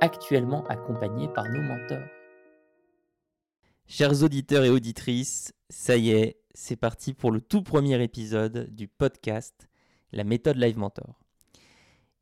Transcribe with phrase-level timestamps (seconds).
[0.00, 2.06] actuellement accompagnés par nos mentors.
[3.86, 8.88] Chers auditeurs et auditrices, ça y est, c'est parti pour le tout premier épisode du
[8.88, 9.68] podcast
[10.12, 11.20] La méthode Live Mentor.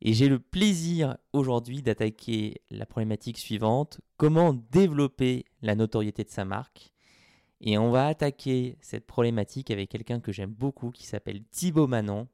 [0.01, 6.45] Et j'ai le plaisir aujourd'hui d'attaquer la problématique suivante, comment développer la notoriété de sa
[6.45, 6.91] marque?
[7.61, 12.27] Et on va attaquer cette problématique avec quelqu'un que j'aime beaucoup qui s'appelle Thibaut Manon.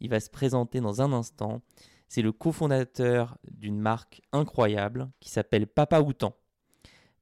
[0.00, 1.62] Il va se présenter dans un instant.
[2.14, 6.36] C'est le cofondateur d'une marque incroyable qui s'appelle Papa Outan.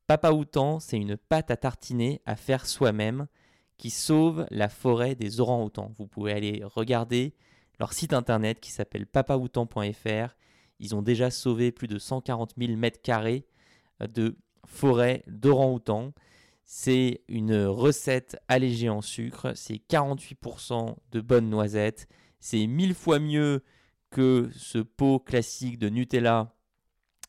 [0.08, 3.28] Papa Outan, c'est une pâte à tartiner à faire soi-même
[3.76, 5.92] qui sauve la forêt des orangs-outans.
[5.96, 7.36] Vous pouvez aller regarder
[7.78, 10.34] leur site internet qui s'appelle papaoutan.fr.
[10.80, 13.46] Ils ont déjà sauvé plus de 140 000 mètres carrés
[14.00, 16.14] de forêt d'orangs-outans.
[16.64, 22.08] C'est une recette allégée en sucre, c'est 48% de bonnes noisettes,
[22.40, 23.62] c'est mille fois mieux
[24.10, 26.54] que ce pot classique de Nutella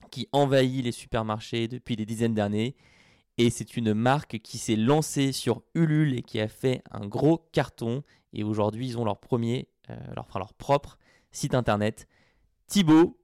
[0.10, 2.76] qui envahit les supermarchés depuis des dizaines d'années.
[3.38, 7.48] Et c'est une marque qui s'est lancée sur Ulule et qui a fait un gros
[7.52, 8.04] carton.
[8.34, 10.98] Et aujourd'hui, ils ont leur premier, euh, leur, leur propre
[11.32, 12.08] site internet.
[12.68, 13.18] Thibaut,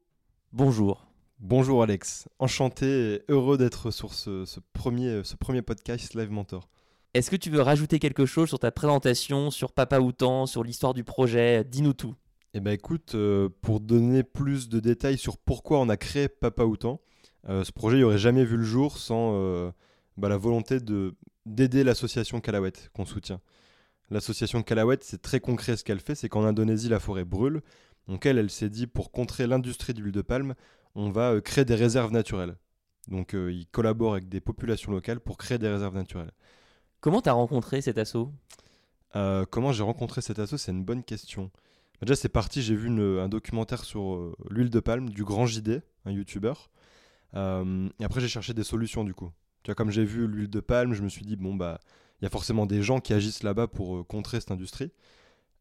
[0.54, 1.08] bonjour.
[1.40, 4.44] Bonjour Alex, enchanté et heureux d'être sur ce,
[4.74, 6.68] premier, ce premier podcast Live Mentor.
[7.14, 10.96] Est-ce que tu veux rajouter quelque chose sur ta présentation, sur Papa Outan, sur l'histoire
[10.96, 11.64] du projet?
[11.64, 12.16] Dis-nous tout.
[12.58, 16.64] Eh ben écoute, euh, pour donner plus de détails sur pourquoi on a créé Papa
[16.64, 17.00] Outan,
[17.50, 19.70] euh, ce projet n'aurait jamais vu le jour sans euh,
[20.18, 21.14] bah, la volonté de
[21.46, 23.42] d'aider l'association Calawet qu'on soutient.
[24.10, 27.62] L'association Calawet, c'est très concret ce qu'elle fait, c'est qu'en Indonésie la forêt brûle,
[28.08, 30.56] donc elle, elle s'est dit pour contrer l'industrie d'huile de palme,
[30.96, 32.56] on va créer des réserves naturelles.
[33.08, 36.32] Donc ils collaborent avec des populations locales pour créer des réserves naturelles.
[37.02, 38.34] Comment tu as rencontré cet assaut?
[39.14, 40.58] Comment j'ai rencontré cet assaut?
[40.58, 41.52] C'est une bonne question.
[42.02, 45.82] Déjà, c'est parti, j'ai vu un documentaire sur euh, l'huile de palme du grand JD,
[46.06, 46.70] un youtubeur.
[47.36, 49.32] Euh, et après, j'ai cherché des solutions du coup.
[49.64, 51.80] Tu vois, comme j'ai vu l'huile de palme, je me suis dit, bon, bah,
[52.22, 54.92] il y a forcément des gens qui agissent là-bas pour euh, contrer cette industrie.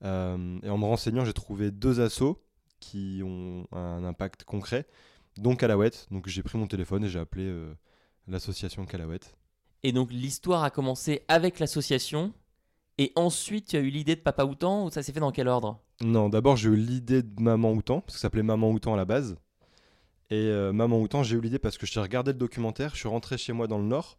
[0.02, 2.42] et en me renseignant, j'ai trouvé deux assos
[2.80, 4.86] qui ont un impact concret,
[5.38, 5.92] dont Calawet.
[6.10, 7.50] Donc, j'ai pris mon téléphone et j'ai appelé
[8.28, 9.20] l'association Calawet.
[9.82, 12.34] Et donc, l'histoire a commencé avec l'association
[12.98, 15.48] et ensuite, tu as eu l'idée de Papa Outan ou ça s'est fait dans quel
[15.48, 15.80] ordre?
[16.02, 18.96] Non, d'abord j'ai eu l'idée de Maman Outan, parce que ça s'appelait Maman Outan à
[18.96, 19.36] la base.
[20.30, 23.08] Et euh, Maman Outan, j'ai eu l'idée parce que j'ai regardé le documentaire, je suis
[23.08, 24.18] rentré chez moi dans le Nord,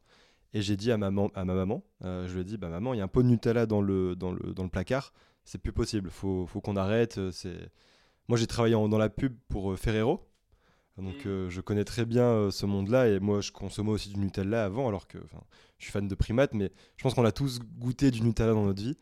[0.53, 2.93] et j'ai dit à, maman, à ma maman, euh, je lui ai dit, bah maman,
[2.93, 5.59] il y a un pot de Nutella dans le, dans le, dans le placard, c'est
[5.59, 7.17] plus possible, faut, faut qu'on arrête.
[7.17, 7.71] Euh, c'est...
[8.27, 10.27] Moi j'ai travaillé dans la pub pour Ferrero,
[10.97, 11.47] donc mm.
[11.47, 15.07] je connais très bien ce monde-là, et moi je consommais aussi du Nutella avant, alors
[15.07, 15.17] que
[15.77, 18.65] je suis fan de primates, mais je pense qu'on a tous goûté du Nutella dans
[18.65, 18.97] notre vie.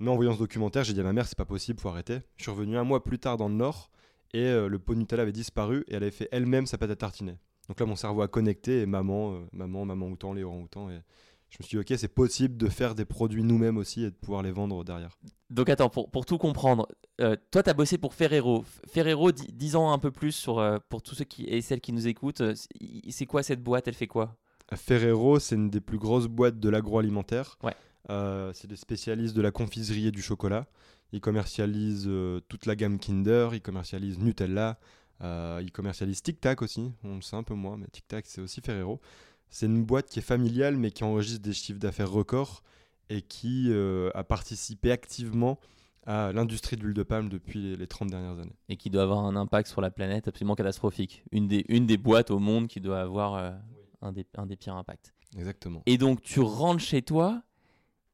[0.00, 2.20] Mais en voyant ce documentaire, j'ai dit à ma mère, c'est pas possible, faut arrêter.
[2.36, 3.90] Je suis revenu un mois plus tard dans le Nord
[4.32, 6.90] et euh, le pot de Nutella avait disparu et elle avait fait elle-même sa pâte
[6.90, 7.36] à tartiner.
[7.68, 11.00] Donc là, mon cerveau a connecté et maman, euh, maman, maman autant, les orang Et
[11.48, 14.16] je me suis dit, ok, c'est possible de faire des produits nous-mêmes aussi et de
[14.16, 15.16] pouvoir les vendre derrière.
[15.50, 16.88] Donc attends, pour, pour tout comprendre,
[17.20, 18.64] euh, toi, tu as bossé pour Ferrero.
[18.88, 22.42] Ferrero, disons un peu plus sur, pour tous ceux qui, et celles qui nous écoutent,
[23.08, 23.86] c'est quoi cette boîte?
[23.86, 24.36] Elle fait quoi?
[24.74, 27.56] Ferrero, c'est une des plus grosses boîtes de l'agroalimentaire.
[27.62, 27.74] Ouais.
[28.10, 30.66] Euh, c'est des spécialistes de la confiserie et du chocolat.
[31.12, 34.78] Ils commercialisent euh, toute la gamme Kinder, ils commercialisent Nutella,
[35.22, 36.92] euh, ils commercialisent Tic Tac aussi.
[37.02, 39.00] On le sait un peu moins, mais Tic Tac, c'est aussi Ferrero.
[39.48, 42.62] C'est une boîte qui est familiale, mais qui enregistre des chiffres d'affaires records
[43.10, 43.72] et qui
[44.14, 45.60] a participé activement
[46.06, 48.56] à l'industrie de l'huile de palme depuis les, 30 dernières années.
[48.68, 51.22] Et qui doit avoir un impact sur la planète absolument catastrophique.
[51.30, 53.60] Une des, une des boîtes au monde qui doit avoir
[54.02, 55.14] un des, un des pires impacts.
[55.36, 55.82] Exactement.
[55.86, 57.42] Et donc tu rentres chez toi,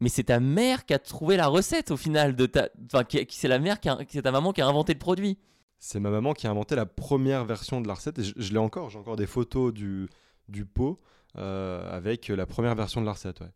[0.00, 3.26] mais c'est ta mère qui a trouvé la recette au final de ta, enfin qui,
[3.30, 5.38] c'est la mère qui, c'est ta maman qui a inventé le produit.
[5.78, 8.18] c'est ma maman qui a inventé la première version de la recette.
[8.18, 10.08] Et je, je l'ai encore, j'ai encore des photos du,
[10.48, 10.98] du pot
[11.36, 13.40] euh, avec la première version de la recette.
[13.40, 13.50] Ouais.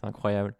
[0.00, 0.54] C'est incroyable.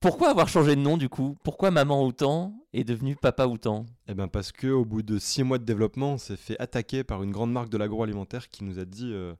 [0.00, 1.36] Pourquoi avoir changé de nom du coup?
[1.42, 5.42] Pourquoi Maman Outan est devenu Papa Outan Eh ben parce que au bout de six
[5.42, 8.78] mois de développement, on s'est fait attaquer par une grande marque de l'agroalimentaire qui nous
[8.78, 9.34] a dit euh,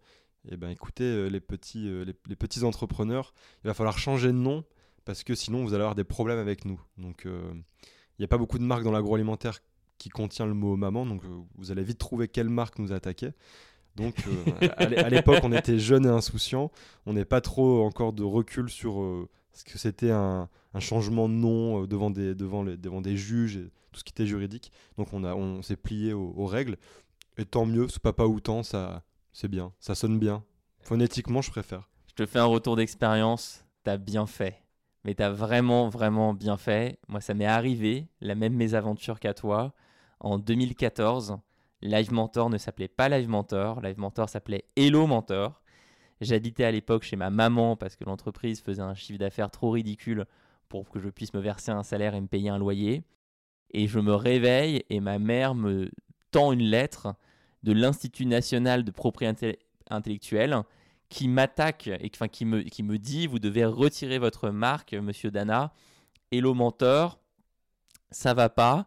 [0.50, 4.28] eh ben écoutez euh, les petits euh, les, les petits entrepreneurs, il va falloir changer
[4.28, 4.64] de nom
[5.08, 6.78] parce que sinon vous allez avoir des problèmes avec nous.
[6.98, 9.60] Donc euh, il n'y a pas beaucoup de marques dans l'agroalimentaire
[9.96, 12.96] qui contient le mot maman, donc euh, vous allez vite trouver quelle marque nous a
[12.96, 13.30] attaqué.
[13.96, 16.70] Donc euh, à l'é- à l'époque, on était jeunes et insouciants,
[17.06, 19.02] on n'est pas trop encore de recul sur
[19.54, 22.64] ce que c'était un, changement de nom devant des, devant,
[23.00, 24.72] des juges et tout ce qui était juridique.
[24.98, 26.76] Donc on, on s'est plié aux, règles.
[27.38, 30.44] Et tant mieux, ce papa ou tant, ça, c'est bien, ça sonne bien.
[30.80, 31.88] Phonétiquement, je préfère.
[32.08, 33.64] Je te fais un retour d'expérience.
[33.84, 34.67] T'as bien fait.
[35.08, 36.98] Mais t'as vraiment, vraiment bien fait.
[37.08, 39.72] Moi, ça m'est arrivé, la même mésaventure qu'à toi.
[40.20, 41.38] En 2014,
[41.80, 43.80] Live Mentor ne s'appelait pas Live Mentor.
[43.80, 45.62] Live Mentor s'appelait Hello Mentor.
[46.20, 50.26] J'habitais à l'époque chez ma maman parce que l'entreprise faisait un chiffre d'affaires trop ridicule
[50.68, 53.02] pour que je puisse me verser un salaire et me payer un loyer.
[53.70, 55.90] Et je me réveille et ma mère me
[56.32, 57.14] tend une lettre
[57.62, 59.58] de l'Institut national de propriété
[59.88, 60.64] intellectuelle
[61.08, 65.30] qui m'attaque et enfin, qui, me, qui me dit vous devez retirer votre marque, monsieur
[65.30, 65.72] Dana.
[66.30, 67.18] Hello Mentor,
[68.10, 68.86] ça va pas.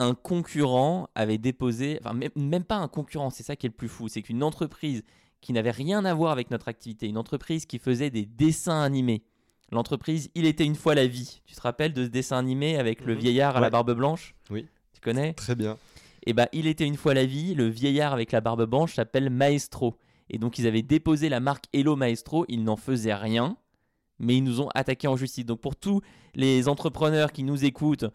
[0.00, 3.74] Un concurrent avait déposé, enfin même, même pas un concurrent, c'est ça qui est le
[3.76, 5.04] plus fou, c'est qu'une entreprise
[5.40, 9.22] qui n'avait rien à voir avec notre activité, une entreprise qui faisait des dessins animés.
[9.70, 11.40] L'entreprise Il était une fois la vie.
[11.46, 13.20] Tu te rappelles de ce dessin animé avec le Mhm.
[13.20, 14.34] vieillard à la barbe blanche?
[14.50, 14.66] Oui.
[14.92, 15.32] Tu connais?
[15.34, 15.76] Très bien.
[16.26, 19.30] et bah, il était une fois la vie, le vieillard avec la barbe blanche s'appelle
[19.30, 19.96] Maestro.
[20.30, 23.56] Et donc, ils avaient déposé la marque Hello Maestro, ils n'en faisaient rien,
[24.18, 25.44] mais ils nous ont attaqué en justice.
[25.44, 26.00] Donc, pour tous
[26.34, 28.06] les entrepreneurs qui nous écoutent,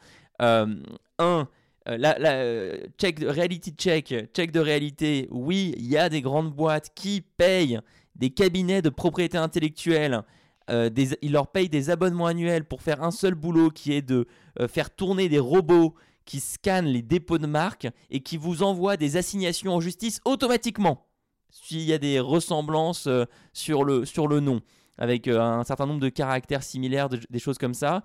[0.41, 0.75] euh,
[1.19, 1.47] un,
[1.87, 6.21] euh, la, euh, check, de- reality check, check de réalité, oui, il y a des
[6.21, 7.79] grandes boîtes qui payent
[8.15, 10.23] des cabinets de propriété intellectuelle.
[10.69, 14.27] ils leur payent des abonnements annuels pour faire un seul boulot qui est de
[14.67, 15.95] faire tourner des robots
[16.25, 21.08] qui scannent les dépôts de marque et qui vous envoient des assignations en justice automatiquement
[21.49, 24.61] s'il y a des ressemblances euh, sur, le, sur le nom,
[24.97, 28.03] avec euh, un certain nombre de caractères similaires, de- des choses comme ça.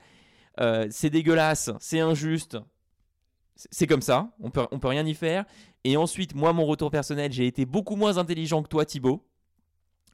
[0.61, 2.57] Euh, c'est dégueulasse, c'est injuste.
[3.57, 5.45] C'est- comme ça, on peut, on peut rien y faire.
[5.85, 9.25] Et ensuite, moi, mon retour personnel, j'ai été beaucoup moins intelligent que toi, Thibaut.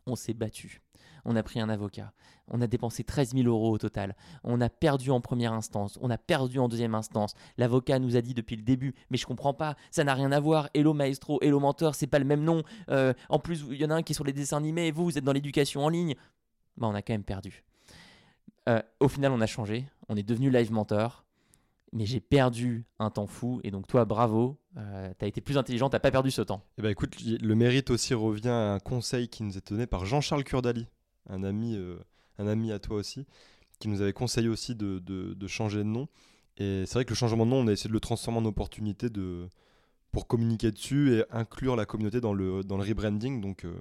[0.07, 0.81] On s'est battu.
[1.25, 2.13] On a pris un avocat.
[2.49, 4.17] On a dépensé 13 000 euros au total.
[4.45, 5.99] On a perdu en première instance.
[6.03, 7.35] On a perdu en deuxième instance.
[7.59, 10.41] L'avocat nous a dit depuis le début, mais je comprends pas, ça n'a rien à
[10.41, 10.69] voir.
[10.75, 12.63] Hello Maestro, Hello Mentor, c'est pas le même nom.
[12.91, 14.93] Euh, en plus, il y en a un qui est sur les dessins animés et
[14.93, 16.15] vous, vous êtes dans l'éducation en ligne.
[16.77, 17.65] Bah, on a quand même perdu.
[18.69, 19.87] Euh, au final, on a changé.
[20.09, 21.25] On est devenu Live Mentor.
[21.93, 23.61] Mais j'ai perdu un temps fou.
[23.65, 24.61] Et donc, toi, bravo.
[24.77, 26.63] Euh, t'as été plus intelligent, t'as pas perdu ce temps.
[26.79, 30.07] Eh ben écoute, le mérite aussi revient à un conseil qui nous est donné par
[30.07, 30.87] Jean-Charles Kurdali,
[31.29, 31.97] un ami, euh,
[32.39, 33.27] un ami à toi aussi,
[33.79, 36.09] qui nous avait conseillé aussi de, de- de changer de nom.
[36.57, 38.45] Et c'est vrai que le changement de nom, on a essayé de le transformer en
[38.45, 39.49] opportunité de,
[40.13, 43.41] pour communiquer dessus et inclure la communauté dans le, dans le rebranding.
[43.41, 43.73] Donc euh,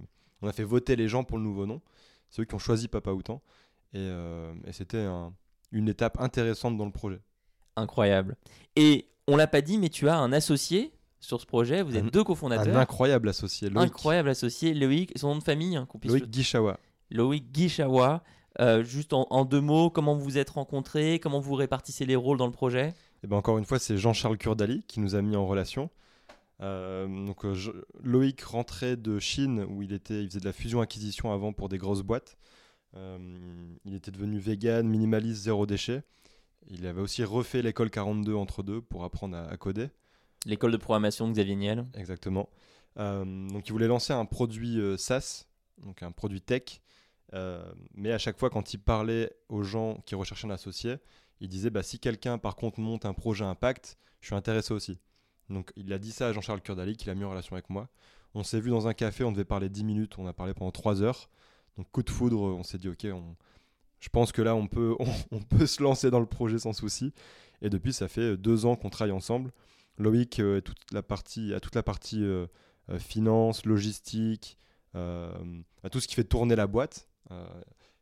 [0.41, 1.81] on a fait voter les gens pour le nouveau nom.
[2.29, 3.41] C'est eux qui ont choisi Papa Outan.
[3.93, 5.33] Et, euh, et c'était un-
[5.71, 7.19] une étape intéressante dans le projet.
[7.75, 8.37] Incroyable.
[8.75, 11.81] Et on l'a pas dit, mais tu as un associé sur ce projet.
[11.83, 12.77] Vous êtes Un- deux Un cofondateurs.
[12.77, 14.73] incroyable associé, Loïc, Incroyable associé.
[14.73, 16.79] Loïc, son nom de famille, hein, qu'on puisse Loïc Guichawa.
[17.11, 18.23] Loïc Guichawa.
[18.59, 22.15] Euh, juste en, en deux mots, comment vous vous êtes rencontrés, comment vous répartissez les
[22.15, 22.93] rôles dans le projet?
[23.23, 25.89] Et ben encore une fois, c'est Jean-Charles Kurdali qui nous a mis en relation.
[26.61, 27.71] Euh, donc euh, je-
[28.03, 31.77] Loïc rentrait de Chine où il était, il faisait de la fusion-acquisition avant pour des
[31.77, 32.37] grosses boîtes.
[32.97, 33.17] Euh,
[33.85, 36.01] il était devenu vegan, minimaliste, zéro déchet.
[36.67, 39.89] Il avait aussi refait l'école 42 entre deux pour apprendre à, à coder.
[40.45, 41.85] L'école de programmation de Xavier Niel.
[41.95, 42.49] Exactement.
[42.97, 45.45] Donc il voulait lancer un produit SaaS,
[45.81, 46.81] donc un produit tech.
[47.33, 50.97] Euh, mais à chaque fois, quand il parlait aux gens qui recherchaient un associé,
[51.39, 54.99] il disait bah, si quelqu'un par contre monte un projet impact, je suis intéressé aussi.
[55.49, 57.87] Donc il a dit ça à Jean-Charles Kurdali, qui l'a mis en relation avec moi.
[58.35, 60.71] On s'est vu dans un café, on devait parler 10 minutes, on a parlé pendant
[60.71, 61.29] 3 heures.
[61.77, 63.07] Donc coup de foudre, on s'est dit ok,
[63.99, 64.95] je pense que là on peut,
[65.31, 67.13] on, peut se lancer dans le projet sans souci.
[67.61, 69.51] Et depuis, ça fait deux ans qu'on travaille ensemble.
[69.97, 72.47] Loïc euh, toute la partie, a toute la partie euh,
[72.89, 74.57] euh, finance, logistique,
[74.95, 75.31] euh,
[75.83, 77.08] à tout ce qui fait tourner la boîte.
[77.31, 77.45] Euh,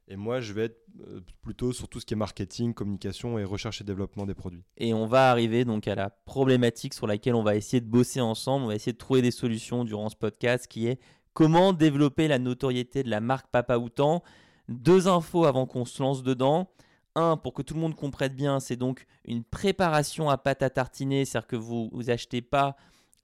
[0.07, 3.43] et moi, je vais être euh, plutôt sur tout ce qui est marketing, communication et
[3.43, 4.63] recherche et développement des produits.
[4.77, 8.21] Et on va arriver donc à la problématique sur laquelle on va essayer de bosser
[8.21, 8.65] ensemble.
[8.65, 10.99] On va essayer de trouver des solutions durant ce podcast qui est
[11.33, 14.23] comment développer la notoriété de la marque Papa Outan.
[14.69, 16.69] Deux infos avant qu'on se lance dedans.
[17.15, 20.69] Un, pour que tout le monde comprenne bien, c'est donc une préparation à pâte à
[20.69, 22.77] tartiner, c'est-à-dire que vous vous achetez pas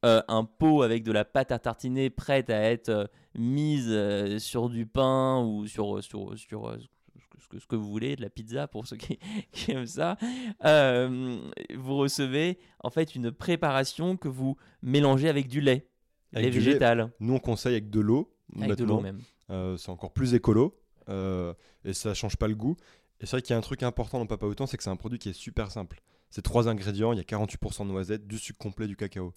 [0.04, 3.06] euh, un pot avec de la pâte à tartiner prête à être euh,
[3.36, 6.78] mise euh, sur du pain ou sur, sur, sur
[7.40, 9.20] ce, que, ce que vous voulez, de la pizza pour ceux qui,
[9.52, 10.18] qui aiment ça,
[10.66, 11.38] euh,
[11.76, 15.88] vous recevez en fait une préparation que vous mélangez avec du lait,
[16.34, 18.34] Avec lait du lait, végétal, Nous, on conseille avec de l'eau.
[18.60, 19.02] avec de l'eau maintenant.
[19.02, 19.22] même.
[19.50, 20.80] Euh, c'est encore plus écolo
[21.10, 22.76] euh, et ça change pas le goût.
[23.20, 24.90] Et c'est vrai qu'il y a un truc important dans Papa Autant, c'est que c'est
[24.90, 26.02] un produit qui est super simple.
[26.30, 29.34] C'est trois ingrédients, il y a 48% de noisettes, du sucre complet, du cacao.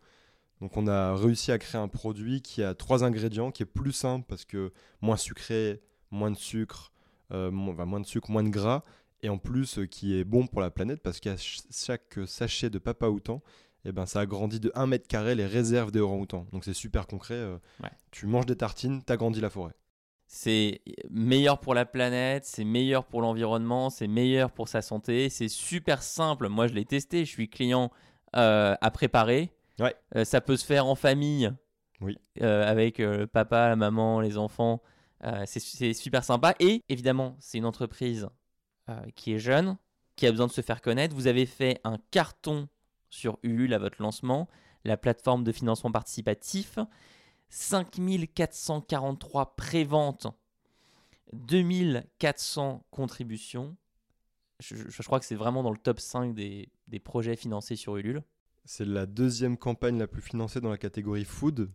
[0.61, 3.93] Donc on a réussi à créer un produit qui a trois ingrédients, qui est plus
[3.93, 4.73] simple parce que
[5.03, 6.93] moins sucré, moins de sucre,
[7.33, 8.83] euh, enfin, moins de sucre, moins de gras,
[9.23, 12.71] et en plus euh, qui est bon pour la planète parce qu'à ch- chaque sachet
[12.71, 13.43] de Papa Outan,
[13.85, 16.47] eh ben, ça agrandit de 1 mètre carré les réserves des orang-outans.
[16.53, 17.35] Donc c'est super concret.
[17.35, 17.91] euh, Ouais.
[18.11, 19.75] Tu manges des tartines, t'agrandis la forêt.
[20.29, 25.49] C'est meilleur pour la planète, c'est meilleur pour l'environnement, c'est meilleur pour sa santé, c'est
[25.49, 26.49] super simple.
[26.49, 27.93] Moi, je l'ai testé, je suis client
[28.35, 29.53] euh, à préparer.
[29.79, 29.95] Ouais.
[30.17, 31.53] Euh, ça peut se faire en famille,
[32.01, 32.17] Oui.
[32.43, 34.83] euh, avec euh, le papa, la maman, les enfants.
[35.47, 36.55] C'est- super sympa.
[36.61, 38.29] Et évidemment, c'est une entreprise
[39.17, 39.77] qui est jeune,
[40.15, 41.15] qui a besoin de se faire connaître.
[41.17, 42.69] Vous avez fait un carton
[43.11, 44.47] sur Ulule à votre lancement,
[44.85, 46.79] la plateforme de financement participatif.
[47.49, 50.27] 5443 préventes,
[51.33, 53.77] 2400 contributions.
[54.61, 57.77] Je, je- je crois que c'est vraiment dans le top 5 des, des projets financés
[57.77, 58.23] sur Ulule.
[58.67, 61.71] C'est la deuxième campagne la plus financée dans la catégorie food.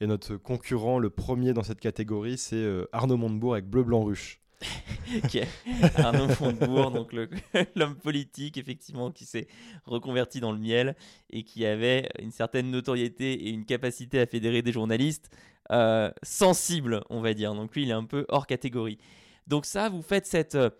[0.00, 4.04] Et notre concurrent, le premier dans cette catégorie, c'est euh, Arnaud Montebourg avec Bleu Blanc
[4.04, 4.40] Ruche.
[5.96, 7.12] Arnaud Montebourg, donc
[7.76, 9.48] l'homme politique effectivement qui s'est
[9.84, 10.96] reconverti dans le miel
[11.28, 15.30] et qui avait une certaine notoriété et une capacité à fédérer des journalistes
[15.70, 17.54] euh, sensibles, on va dire.
[17.54, 18.96] Donc lui, il est un peu hors catégorie.
[19.46, 20.70] Donc ça, vous faites cette euh,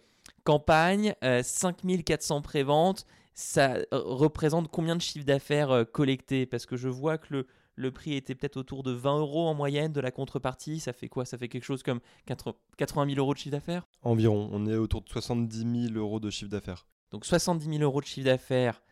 [0.45, 6.77] campagne, euh, 5400 préventes, ça euh, représente combien de chiffre d'affaires euh, collecté Parce que
[6.77, 7.47] je vois que le,
[7.77, 10.81] le prix était peut-être autour de 20 euros en moyenne de la contrepartie.
[10.81, 11.25] Ça fait quoi?
[11.25, 13.87] Ça fait quelque chose comme 80 80 000 euros de chiffre d'affaires?
[14.03, 16.87] Environ, on est autour de 70 000 euros de chiffre d'affaires.
[17.11, 18.83] Donc 70 000 euros de chiffre d'affaires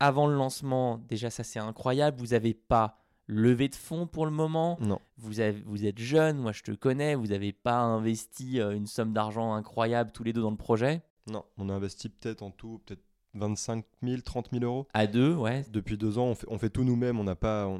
[0.00, 2.18] avant le lancement, déjà ça c'est incroyable.
[2.18, 2.98] Vous n'avez pas
[3.28, 4.76] levé de fonds pour le moment?
[4.80, 7.14] Non, Vous, avez- vous êtes jeune, moi je te connais.
[7.14, 11.02] Vous n'avez pas investi euh, une somme d'argent incroyable tous les deux dans le projet?
[11.28, 14.86] non, on a investi peut-être en tout, peut-être 25 000, 30 000 euros.
[14.94, 15.64] À deux, ouais.
[15.70, 17.78] Depuis deux ans, on fait, on fait tout nous-mêmes, on n'a pas, on, on-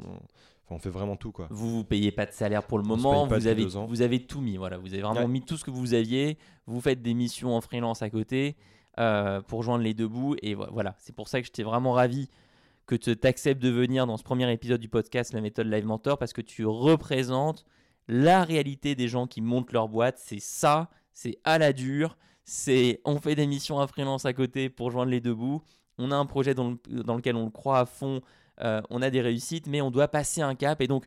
[0.65, 1.47] enfin, on fait vraiment tout quoi.
[1.51, 3.25] Vous vous payez pas de salaire pour le moment.
[3.27, 4.57] Vous avez, vous avez tout mis.
[4.57, 5.27] Voilà, vous avez vraiment Ouais.
[5.27, 6.37] mis tout ce que vous aviez.
[6.65, 8.55] Vous faites des missions en freelance à côté
[8.99, 10.35] euh, pour joindre les deux bouts.
[10.41, 12.29] Et vo- voilà, c'est pour ça que j'étais vraiment ravi
[12.85, 16.17] que tu acceptes de venir dans ce premier épisode du podcast La méthode Live Mentor
[16.17, 17.65] parce que tu représentes
[18.09, 20.17] la réalité des gens qui montent leur boîte.
[20.19, 22.17] C'est ça, c'est à la dure.
[22.45, 25.61] C'est on fait des missions en freelance à côté pour joindre les deux bouts.
[25.97, 28.21] On a un projet dans, le- dans lequel on le croit à fond.
[28.61, 30.79] euh, on a des réussites, mais on doit passer un cap.
[30.81, 31.05] Et donc,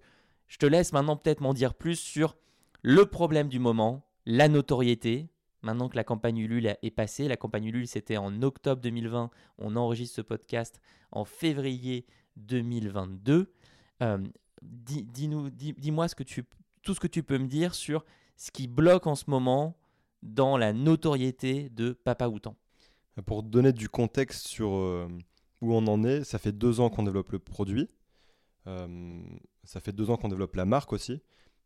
[0.48, 2.36] je te laisse maintenant peut-être m'en dire plus sur
[2.82, 5.28] le problème du moment, la notoriété.
[5.62, 9.76] Maintenant que la campagne Ulule est passée, la campagne Ulule c'était en octobre 2020, on
[9.76, 10.80] enregistre ce podcast
[11.12, 13.52] en février 2022.
[14.02, 14.18] Euh,
[14.62, 15.28] dis- dis-
[15.76, 16.44] Dis-moi que tu,
[16.82, 18.04] tout ce que tu peux me dire sur
[18.36, 19.76] ce qui bloque en ce moment
[20.26, 22.56] dans la notoriété de Papa Outan.
[23.24, 25.08] Pour donner du contexte sur euh,
[25.62, 27.88] où on en est, ça fait deux ans qu'on développe le produit.
[28.66, 29.22] Euh,
[29.64, 31.22] ça fait deux ans qu'on développe la marque aussi.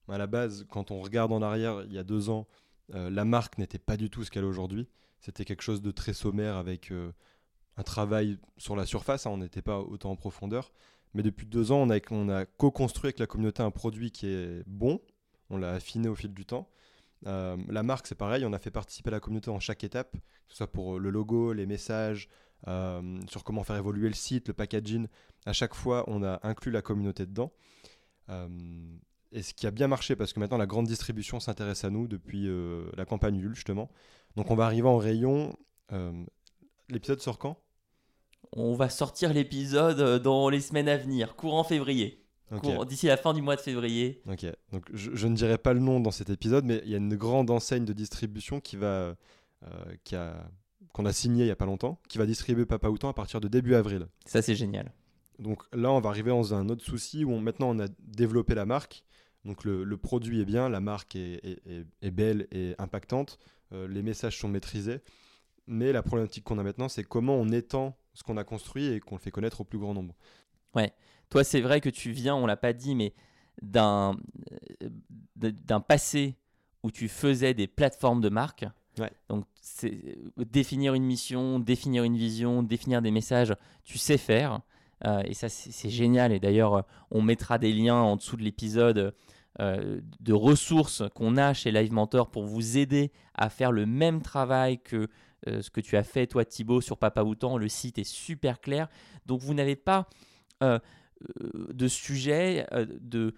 [0.09, 2.47] À la base, quand on regarde en arrière, il y a deux ans,
[2.95, 4.89] euh, la marque n'était pas du tout ce qu'elle est aujourd'hui.
[5.21, 6.93] C'était quelque chose de très sommaire avec
[7.77, 9.27] un travail sur la surface.
[9.27, 10.73] hein, on n'était pas autant en profondeur.
[11.15, 15.01] Mais depuis deux ans, on a co-construit avec la communauté un produit qui est bon.
[15.51, 16.69] On l'a affiné au fil du temps.
[17.27, 18.45] Euh, la marque, c'est pareil.
[18.45, 21.53] On a fait participer la communauté en chaque étape, que ce soit pour le logo,
[21.53, 22.29] les messages,
[22.69, 25.07] euh, sur comment faire évoluer le site, le packaging.
[25.47, 27.53] À chaque fois, on a inclus la communauté dedans.
[28.31, 28.49] Euh,
[29.33, 32.09] et ce qui a bien marché, parce que maintenant la grande distribution s'intéresse à nous
[32.09, 33.91] depuis euh, la campagne Ulule, justement.
[34.37, 35.57] Donc on va arriver en rayon.
[35.93, 36.25] euh,
[36.89, 37.57] L'épisode sort quand?
[38.53, 42.20] On va sortir l'épisode euh, dans les semaines à venir, courant février.
[42.85, 44.21] D'ici la fin du mois de février.
[44.29, 46.95] Ok, donc je, je ne dirai pas le nom dans cet épisode, mais il y
[46.95, 49.15] a une grande enseigne de distribution qui va, euh,
[50.05, 50.49] qui a,
[50.93, 53.41] qu'on a signé il y a pas longtemps, qui va distribuer Papa Outan à partir
[53.41, 54.07] de début avril.
[54.27, 54.93] Ça, c'est génial.
[55.39, 58.55] Donc là, on va arriver dans un autre souci où on- maintenant on a développé
[58.55, 59.05] la marque.
[59.45, 63.39] Donc le, le produit est bien, la marque est, est- est- est belle et impactante,
[63.73, 65.01] euh, les messages sont maîtrisés.
[65.67, 69.01] Mais la problématique qu'on a maintenant, c'est comment on étend ce qu'on a construit et
[69.01, 70.15] qu'on le fait connaître au plus grand nombre.
[71.31, 73.15] Toi, c'est vrai que tu viens, on l'a pas dit, mais
[73.63, 74.17] d'un
[74.83, 74.89] euh,
[75.39, 76.37] d'un passé
[76.83, 78.67] où tu faisais des plateformes de marque.
[78.99, 79.13] Ouais.
[79.29, 84.61] Donc, c'est définir une mission, définir une vision, définir des messages, tu sais faire.
[85.07, 86.33] Euh, et ça, c'est génial.
[86.33, 89.15] Et d'ailleurs, euh, on mettra des liens en dessous de l'épisode
[89.61, 94.23] euh, de ressources qu'on a chez Live Mentor pour vous aider à faire le même
[94.23, 95.09] travail que
[95.47, 97.57] ce que tu as fait, toi, Thibaut, sur Papa Outan.
[97.57, 98.89] Le site est super clair.
[99.25, 100.07] Donc, vous n'avez pas
[101.43, 102.67] de sujet,
[103.01, 103.35] de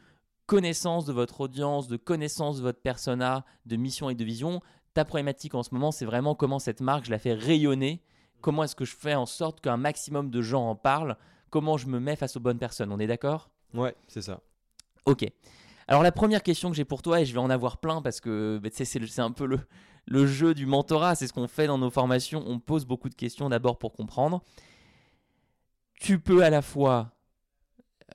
[0.46, 4.60] connaissance de votre audience, de connaissance de votre persona, de mission et de vision.
[4.94, 8.02] Ta problématique en ce moment, c'est vraiment comment cette marque, je la fais rayonner.
[8.40, 11.16] Comment est-ce que je fais en sorte qu'un maximum de gens en parlent?
[11.48, 12.92] Comment je me mets face aux bonnes personnes?
[12.92, 13.50] On est d'accord?
[13.72, 14.40] Ouais, c'est ça.
[15.06, 15.24] Ok.
[15.88, 18.20] Alors la première question que j'ai pour toi, et je vais en avoir plein parce
[18.20, 19.60] que bah, c'est un peu le,
[20.06, 23.14] le jeu du mentorat, c'est ce qu'on fait dans nos formations, on pose beaucoup de
[23.14, 24.42] questions d'abord pour comprendre.
[25.94, 27.12] Tu peux à la fois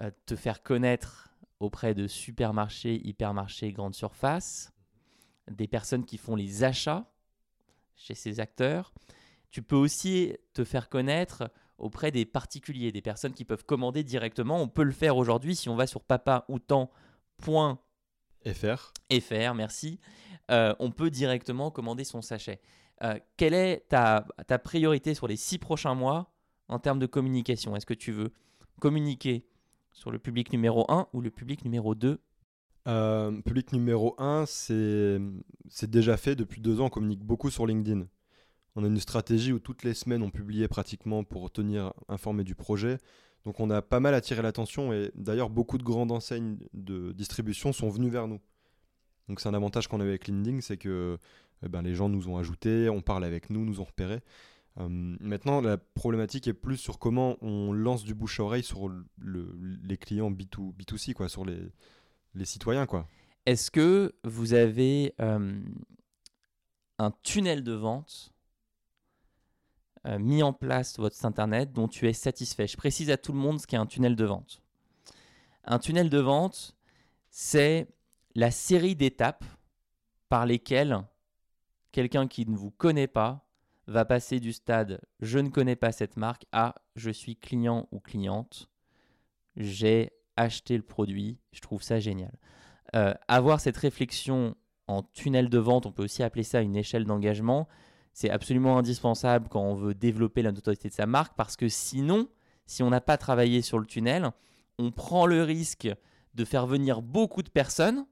[0.02, 4.72] euh, te faire connaître auprès de supermarchés, hypermarchés, grandes surfaces,
[5.50, 7.10] des personnes qui font les achats
[7.96, 8.94] chez ces acteurs.
[9.50, 14.62] Tu peux aussi te faire connaître auprès des particuliers, des personnes qui peuvent commander directement.
[14.62, 16.92] On peut le faire aujourd'hui si on va sur papaoutan.fr.
[18.46, 20.00] FR, merci.
[20.52, 22.62] Euh, on peut directement commander son sachet.
[23.04, 26.34] Euh, quelle est ta, ta priorité sur les six prochains mois
[26.68, 28.34] en termes de communication Est-ce que tu veux
[28.80, 29.48] communiquer
[29.98, 32.20] sur le public numéro 1 ou le public numéro 2
[32.88, 35.20] euh, Public numéro 1, c'est
[35.90, 36.36] déjà fait.
[36.36, 38.08] Depuis deux ans, on communique beaucoup sur LinkedIn.
[38.76, 42.54] On a une stratégie où toutes les semaines, on publiait pratiquement pour tenir informé du
[42.54, 43.00] projet.
[43.44, 47.74] Donc on a pas mal attiré l'attention et d'ailleurs beaucoup de grandes enseignes de distribution
[47.74, 48.40] sont venues vers nous.
[49.28, 51.18] Donc c'est un avantage qu'on avait avec LinkedIn, c'est que
[51.64, 54.22] eh ben, les gens nous ont ajoutés, on parle avec nous, nous ont repérés.
[54.80, 58.92] Euh, maintenant, la problématique est plus sur comment on lance du bouche à oreille sur
[59.22, 61.72] les clients B2, B2C, quoi, sur les,
[62.46, 62.86] citoyens.
[62.86, 63.08] quoi.
[63.46, 65.60] Est-ce que vous avez euh,
[67.00, 68.34] un tunnel de vente
[70.06, 72.68] euh, mis en place sur votre site internet dont tu es satisfait?
[72.68, 74.62] Je précise à tout le monde ce qu'est un tunnel de vente.
[75.64, 76.76] Un tunnel de vente,
[77.32, 77.88] c'est
[78.36, 79.46] la série d'étapes
[80.30, 81.00] par lesquelles
[81.92, 83.47] quelqu'un qui ne vous connaît pas
[83.88, 88.00] va passer du stade je ne connais pas cette marque à je suis client ou
[88.00, 88.70] cliente,
[89.56, 92.38] j'ai acheté le produit, je trouve ça génial.
[92.96, 94.56] Euh, avoir cette réflexion
[94.88, 97.68] en tunnel de vente, on peut aussi appeler ça une échelle d'engagement,
[98.14, 102.30] c'est absolument indispensable quand on veut développer la notoriété de sa marque parce que sinon,
[102.66, 104.32] si on n'a pas travaillé sur le tunnel,
[104.80, 105.90] on prend le risque
[106.34, 108.06] de faire venir beaucoup de personnes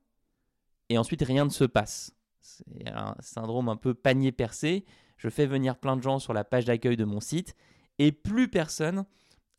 [0.90, 2.12] et ensuite rien ne se passe.
[2.40, 4.86] C'est un syndrome un peu panier percé
[5.18, 7.56] je fais venir plein de gens sur la page d'accueil de mon site
[8.00, 9.06] et plus personne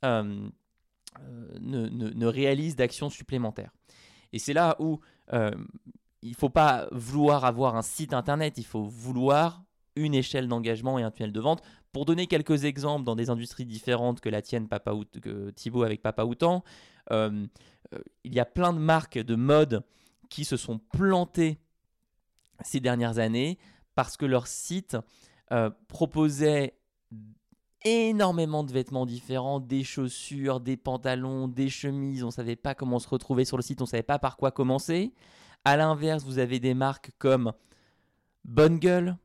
[0.04, 0.48] euh,
[1.20, 3.72] euh, ne, réalise d'actions supplémentaires.
[4.32, 5.00] Et c'est là où
[5.32, 5.50] euh,
[6.22, 9.64] il ne faut pas vouloir avoir un site internet, il faut vouloir
[9.94, 11.62] une échelle d'engagement et un tunnel de vente.
[11.92, 14.92] Pour donner quelques exemples dans des industries différentes que la tienne, Papa
[15.22, 16.62] que Thibaut avec Papa Outan,
[17.10, 17.48] il
[18.24, 19.82] y a plein de marques de mode
[20.28, 21.58] qui se sont plantées
[22.62, 23.58] ces dernières années
[23.94, 24.98] parce que leur site
[25.52, 26.74] euh, proposait
[27.84, 32.24] énormément de vêtements différents, des chaussures, des pantalons, des chemises.
[32.24, 34.36] On ne savait pas comment se retrouver sur le site, on ne savait pas par
[34.36, 35.12] quoi commencer.
[35.64, 37.52] À l'inverse, vous avez des marques comme
[38.44, 39.16] Bonne Gueule,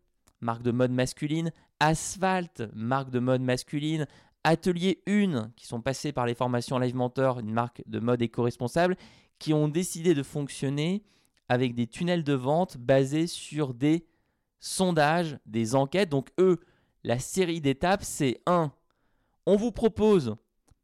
[0.42, 4.06] marque de mode masculine, Asphalt, marque de mode masculine,
[4.44, 8.98] Atelier 1, qui sont passés par les formations Live Mentor, une marque de mode éco-responsable,
[9.40, 11.04] qui ont décidé de fonctionner
[11.50, 14.06] avec des tunnels de vente basés sur des
[14.62, 16.10] sondages, des enquêtes.
[16.10, 16.62] Donc eux,
[17.04, 18.72] la série d'étapes, c'est 1.
[19.46, 20.38] On vous propose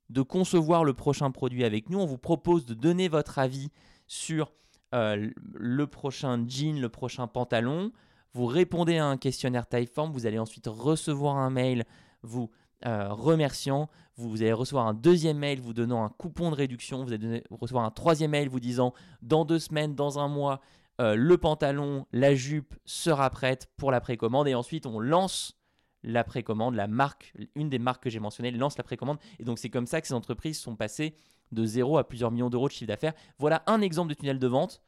[0.10, 2.00] de concevoir le prochain produit avec nous.
[2.00, 3.70] On vous propose de donner votre avis
[4.08, 4.52] sur
[4.94, 7.92] euh, le prochain jean, le prochain pantalon.
[8.34, 10.12] Vous répondez à un questionnaire Typeform.
[10.12, 11.86] Vous allez ensuite recevoir un mail
[12.24, 12.50] vous
[12.86, 13.90] euh, remerciant.
[14.16, 17.04] Vous allez recevoir un deuxième mail vous donnant un coupon de réduction.
[17.04, 20.62] Vous allez recevoir un troisième mail vous disant dans deux semaines, dans un mois,
[21.00, 25.60] euh, le pantalon, la jupe sera prête pour la précommande et ensuite on lance
[26.04, 29.60] la précommande, la marque, une des marques que j'ai mentionnées lance la précommande et donc
[29.60, 31.16] c'est comme ça que ces entreprises sont passées
[31.52, 33.14] de zéro à plusieurs millions d'euros de chiffre d'affaires.
[33.38, 34.82] Voilà un exemple de tunnel de vente.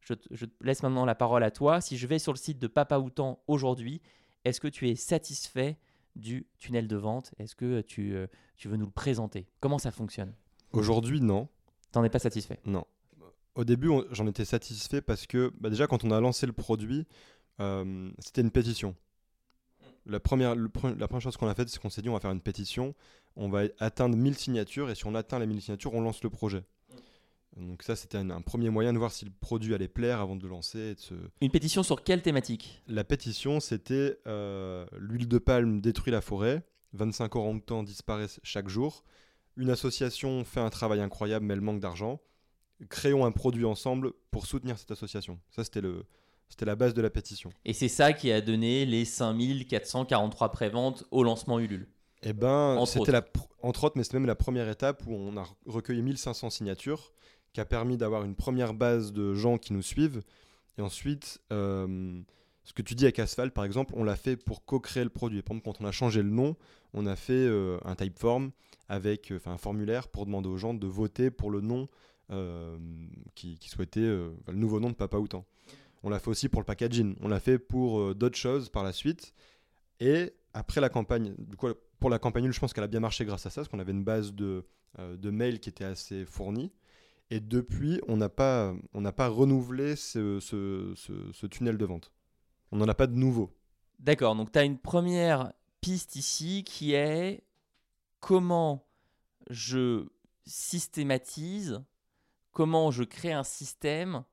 [0.00, 1.80] Je, te laisse maintenant la parole à toi.
[1.80, 4.00] Si je vais sur le site de Papa Outan aujourd'hui,
[4.44, 5.78] est-ce que tu es satisfait
[6.16, 7.32] du tunnel de vente?
[7.38, 9.46] Est-ce que tu, euh, tu veux nous le présenter?
[9.60, 10.32] Comment ça fonctionne?
[10.72, 11.48] Aujourd'hui, non.
[11.92, 12.60] T'en es pas satisfait?
[12.64, 12.86] Non
[13.60, 17.06] au début, j'en étais satisfait parce que bah, déjà, quand on a lancé le produit,
[17.60, 18.96] euh, c'était une pétition.
[20.06, 22.30] La première, la première chose qu'on a faite, c'est qu'on s'est dit on va faire
[22.30, 22.94] une pétition,
[23.36, 26.30] on va atteindre 1000 signatures, et si on atteint les 1000 signatures, on lance le
[26.30, 26.64] projet.
[27.58, 30.42] Donc ça, c'était un, premier moyen de voir si le produit allait plaire avant de
[30.42, 30.96] le lancer.
[31.42, 32.82] Une pétition sur quelle thématique?
[32.88, 36.62] La pétition, c'était euh, l'huile de palme détruit la forêt,
[36.94, 39.04] 25 orang-outans disparaissent chaque jour,
[39.58, 42.22] une association fait un travail incroyable, mais elle manque d'argent.
[42.88, 45.38] Créons un produit ensemble pour soutenir cette association.
[45.50, 46.04] Ça, c'était le,
[46.48, 47.50] c'était la base de la pétition.
[47.64, 51.88] Et c'est ça qui a donné les 5443 préventes au lancement Ulule.
[52.22, 53.24] Eh ben, c'était la,
[53.62, 57.12] entre autres, mais c'était même la première étape où on a recueilli 1500 signatures,
[57.52, 60.22] qui a permis d'avoir une première base de gens qui nous suivent.
[60.76, 62.20] Et ensuite, euh,
[62.64, 65.42] ce que tu dis avec Asphalt, par exemple, on l'a fait pour co-créer le produit.
[65.42, 66.56] Par exemple, quand on a changé le nom,
[66.92, 68.50] on a fait euh, un typeform
[68.88, 71.88] avec euh, un formulaire pour demander aux gens de voter pour le nom
[73.34, 75.44] qui, qui, souhaitait, le nouveau nom de Papa Outan.
[76.02, 77.16] On l'a fait aussi pour le packaging.
[77.20, 79.34] On l'a fait pour d'autres choses par la suite.
[80.00, 81.68] Et après la campagne, du coup,
[82.00, 83.92] pour la campagne, je pense qu'elle a bien marché grâce à ça, parce qu'on avait
[83.92, 84.64] une base de,
[84.98, 86.72] euh, de mails qui était assez fournie.
[87.30, 88.74] Et depuis, on n'a pas,
[89.16, 92.10] pas renouvelé ce, ce, tunnel de vente.
[92.72, 93.54] On n'en a pas de nouveau.
[94.00, 97.44] D'accord, donc tu as une première piste ici qui est
[98.18, 98.84] comment
[99.48, 100.06] je
[100.44, 101.80] systématise,
[102.52, 104.24] comment je crée un système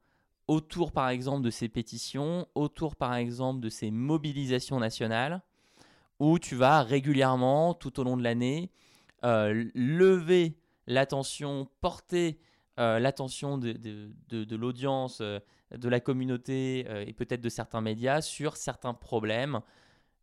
[0.47, 5.41] autour par exemple de ces pétitions, autour par exemple de ces mobilisations nationales,
[6.19, 8.71] où tu vas régulièrement, tout au long de l'année,
[9.23, 12.39] euh, lever l'attention, porter
[12.79, 15.39] euh, l'attention de, de, l'audience, euh,
[15.75, 19.59] de la communauté et peut-être de certains médias sur certains problèmes.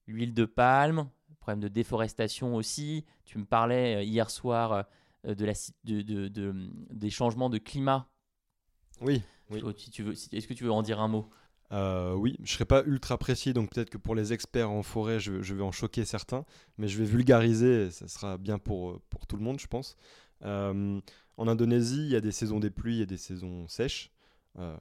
[0.07, 1.09] L'huile de palme,
[1.41, 3.05] problème de déforestation aussi.
[3.25, 4.87] Tu me parlais hier soir
[5.25, 5.53] de la,
[5.85, 6.55] de,
[6.91, 8.09] des changements de climat.
[9.01, 9.23] Oui.
[9.51, 9.63] oui.
[9.77, 11.29] Si tu veux, est-ce que tu veux en dire un mot?
[11.73, 14.83] Euh, oui, je ne serai pas ultra précis, donc peut-être que pour les experts en
[14.83, 16.45] forêt, je, vais en choquer certains,
[16.79, 19.67] mais je vais vulgariser, et ça sera bien pour, euh, pour tout le monde, je
[19.67, 19.97] pense.
[20.45, 21.01] Euh,
[21.37, 24.13] en Indonésie, il y a des saisons des pluies et des saisons sèches.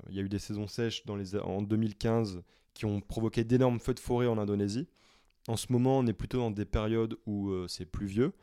[0.09, 2.43] il y a eu des saisons sèches dans les, en 2015
[2.75, 4.87] qui ont provoqué d'énormes feux de forêt en Indonésie.
[5.47, 8.33] En ce moment, on est plutôt dans des périodes où c'est pluvieux,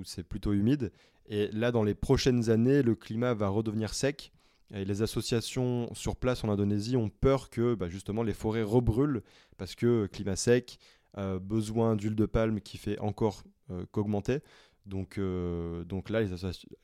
[0.00, 0.92] où c'est plutôt humide.
[1.28, 4.32] Et là, dans les prochaines années, le climat va redevenir sec
[4.72, 9.22] et les associations sur place en Indonésie ont peur que bah, justement les forêts rebrûlent
[9.58, 10.78] parce que climat sec,
[11.18, 14.40] euh, besoin d'huile de palme qui fait encore euh, qu'augmenter.
[14.86, 16.30] Donc, euh, donc là, les,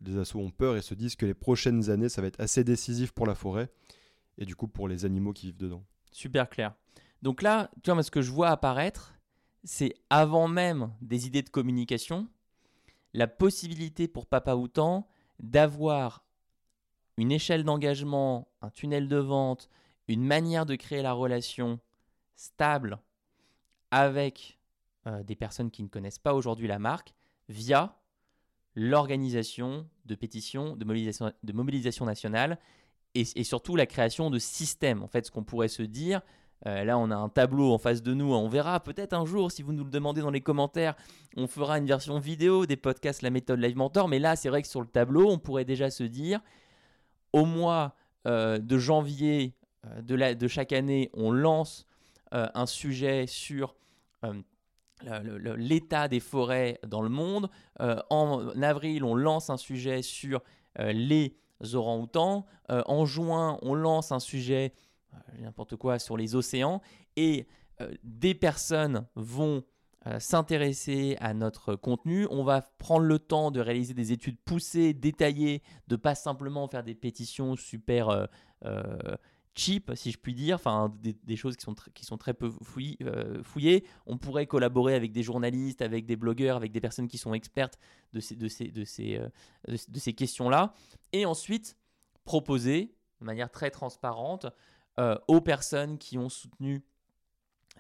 [0.01, 2.65] les assos ont peur et se disent que les prochaines années, ça va être assez
[2.65, 3.71] décisif pour la forêt
[4.39, 5.85] et du coup pour les animaux qui vivent dedans.
[6.13, 6.75] Super clair.
[7.23, 9.15] Donc là, tu vois, ce que je vois apparaître,
[9.65, 12.29] c'est avant même des idées de communication,
[13.15, 15.09] la possibilité pour Papa Outan
[15.41, 16.25] d'avoir
[17.17, 19.69] une échelle d'engagement, un tunnel de vente,
[20.09, 21.81] une manière de créer la relation
[22.35, 22.99] stable
[23.91, 24.59] avec
[25.07, 27.15] euh, des personnes qui ne connaissent pas aujourd'hui la marque
[27.49, 27.97] via
[28.75, 32.59] l'organisation de pétitions, de mobilisation, de mobilisation nationale
[33.15, 35.03] et, surtout la création de systèmes.
[35.03, 36.21] En fait, ce qu'on pourrait se dire,
[36.65, 39.53] euh, là on a un tableau en face de nous, on verra peut-être un jour
[39.53, 40.95] si vous nous le demandez dans les commentaires,
[41.37, 44.63] on fera une version vidéo des podcasts La méthode Live Mentor, mais là c'est vrai
[44.63, 46.41] que sur le tableau on pourrait déjà se dire,
[47.33, 47.95] au mois
[48.27, 49.55] euh, de janvier
[49.87, 51.87] euh, de, de, chaque année, on lance
[52.33, 53.77] un sujet sur
[55.57, 57.49] l'état des forêts dans le monde.
[57.79, 60.43] en avril, on lance un sujet sur
[60.77, 61.37] les
[61.73, 62.45] orang-outans.
[62.69, 64.75] en juin, on lance un sujet,
[65.39, 66.81] n'importe quoi, sur les océans.
[67.17, 67.47] Et
[68.03, 69.63] des personnes vont
[70.07, 72.29] euh, s'intéresser à notre contenu.
[72.31, 76.85] On va prendre le temps de réaliser des études poussées, détaillées, de pas simplement faire
[76.85, 78.27] des pétitions super euh,
[78.67, 79.17] euh,
[79.57, 83.85] cheap, si je puis dire, enfin des, choses qui sont, qui sont très peu fouillées.
[84.07, 87.77] On pourrait collaborer avec des journalistes, avec des blogueurs, avec des personnes qui sont expertes
[88.13, 89.21] de ces, de ces, de ces,
[89.67, 90.73] de ces questions-là.
[91.13, 91.77] Et ensuite,
[92.23, 94.47] proposer de manière très transparente
[94.99, 96.83] aux personnes qui ont soutenu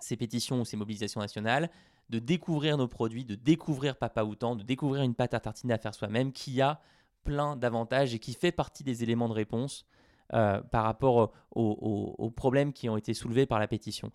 [0.00, 1.70] ces pétitions ou ces mobilisations nationales,
[2.10, 5.78] de découvrir nos produits, de découvrir Papa Outan, de découvrir une pâte à tartiner à
[5.78, 6.80] faire soi-même qui a
[7.24, 9.86] plein d'avantages et qui fait partie des éléments de réponse
[10.32, 14.10] euh, par rapport aux, problèmes qui ont été soulevés par la pétition.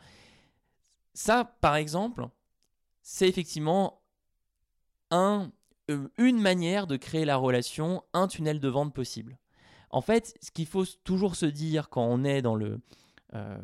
[1.14, 2.28] Ça, par exemple,
[3.02, 4.02] c'est effectivement
[5.10, 5.52] un,
[5.90, 9.38] euh, une manière de créer la relation, un tunnel de vente possible.
[9.92, 13.58] En fait, ce qu'il faut toujours se dire quand on est euh,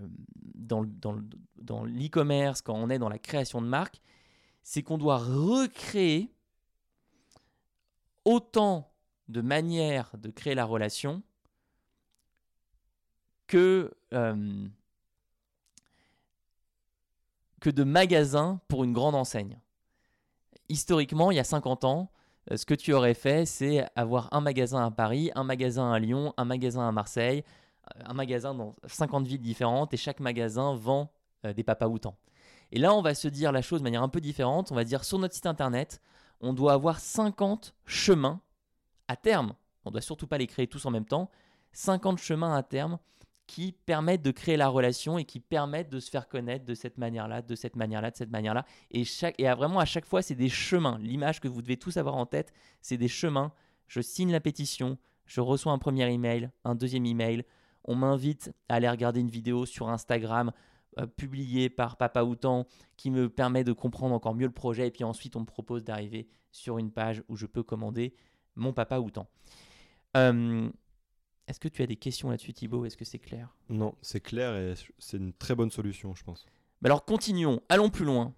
[0.56, 0.82] dans,
[1.84, 4.02] l'e-commerce, quand on est dans la création de marque,
[4.62, 6.30] c'est qu'on doit recréer
[8.26, 8.92] autant
[9.30, 11.24] de manières de créer la relation
[13.48, 14.68] que, euh,
[17.62, 19.58] que de magasins pour une grande enseigne.
[20.68, 22.12] Historiquement, il y a 50 ans,
[22.56, 26.34] ce que tu aurais fait, c'est avoir un magasin à Paris, un magasin à Lyon,
[26.38, 27.44] un magasin à Marseille,
[27.96, 31.12] euh, un magasin dans 50 villes différentes et chaque magasin vend
[31.44, 32.16] des papas outans.
[32.72, 34.72] Et là, on va se dire la chose de manière un peu différente.
[34.72, 36.02] On va dire sur notre site internet,
[36.42, 38.42] on doit avoir 50 chemins
[39.08, 39.54] à terme,
[39.86, 41.30] on ne doit surtout pas les créer tous en même temps,
[41.72, 43.00] 50 chemins à terme
[43.48, 46.98] qui permettent de créer la relation et qui permettent de se faire connaître de cette
[46.98, 48.66] manière-là, de cette manière-là, de cette manière-là.
[48.92, 51.00] Et, chaque, et vraiment, à chaque fois, c'est des chemins.
[51.02, 53.54] L'image que vous devez tous avoir en tête, c'est des chemins.
[53.88, 57.46] Je signe la pétition, je reçois un premier email, un deuxième email.
[57.86, 60.52] On m'invite à aller regarder une vidéo sur Instagram
[61.00, 62.66] euh, publiée par Papa Outan
[62.98, 64.88] qui me permet de comprendre encore mieux le projet.
[64.88, 68.14] Et puis ensuite, on me propose d'arriver sur une page où je peux commander
[68.56, 69.28] mon Papa Outan.
[70.18, 70.70] Euh,
[71.48, 72.86] est-ce que tu as des questions là-dessus, Thibaut?
[72.86, 73.56] Est-ce que c'est clair?
[73.70, 76.46] Non, c'est clair et c'est une très bonne solution, je pense.
[76.82, 78.36] Mais alors continuons, allons plus loin.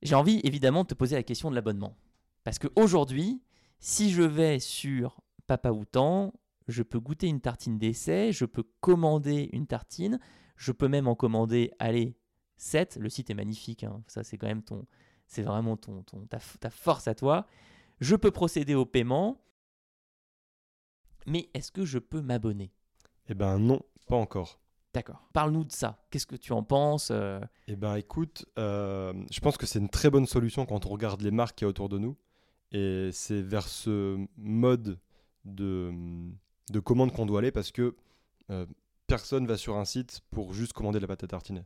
[0.00, 1.96] J'ai envie évidemment de te poser la question de l'abonnement.
[2.44, 3.40] Parce qu'aujourd'hui,
[3.78, 6.32] si je vais sur Papa Outan,
[6.66, 10.18] je peux goûter une tartine d'essai, je peux commander une tartine,
[10.56, 12.16] je peux même en commander, allez,
[12.56, 12.98] 7.
[13.00, 14.02] Le site est magnifique, hein.
[14.06, 14.86] ça c'est quand même ton,
[15.26, 17.46] c'est vraiment ton, ton ta, ta force à toi.
[18.00, 19.40] Je peux procéder au paiement,
[21.26, 22.72] mais est-ce que je peux m'abonner?
[23.28, 24.58] Eh ben non, pas encore.
[24.94, 25.26] D'accord.
[25.32, 25.98] Parle-nous de ça.
[26.10, 29.88] Qu'est-ce que tu en penses euh Eh ben écoute, euh, je pense que c'est une
[29.88, 32.16] très bonne solution quand on regarde les marques qui y a autour de nous.
[32.72, 34.98] Et c'est vers ce mode
[35.44, 35.92] de,
[36.70, 37.94] de commande qu'on doit aller parce que
[38.50, 38.66] euh,
[39.06, 41.64] personne va sur un site pour juste commander de la pâte à tartiner.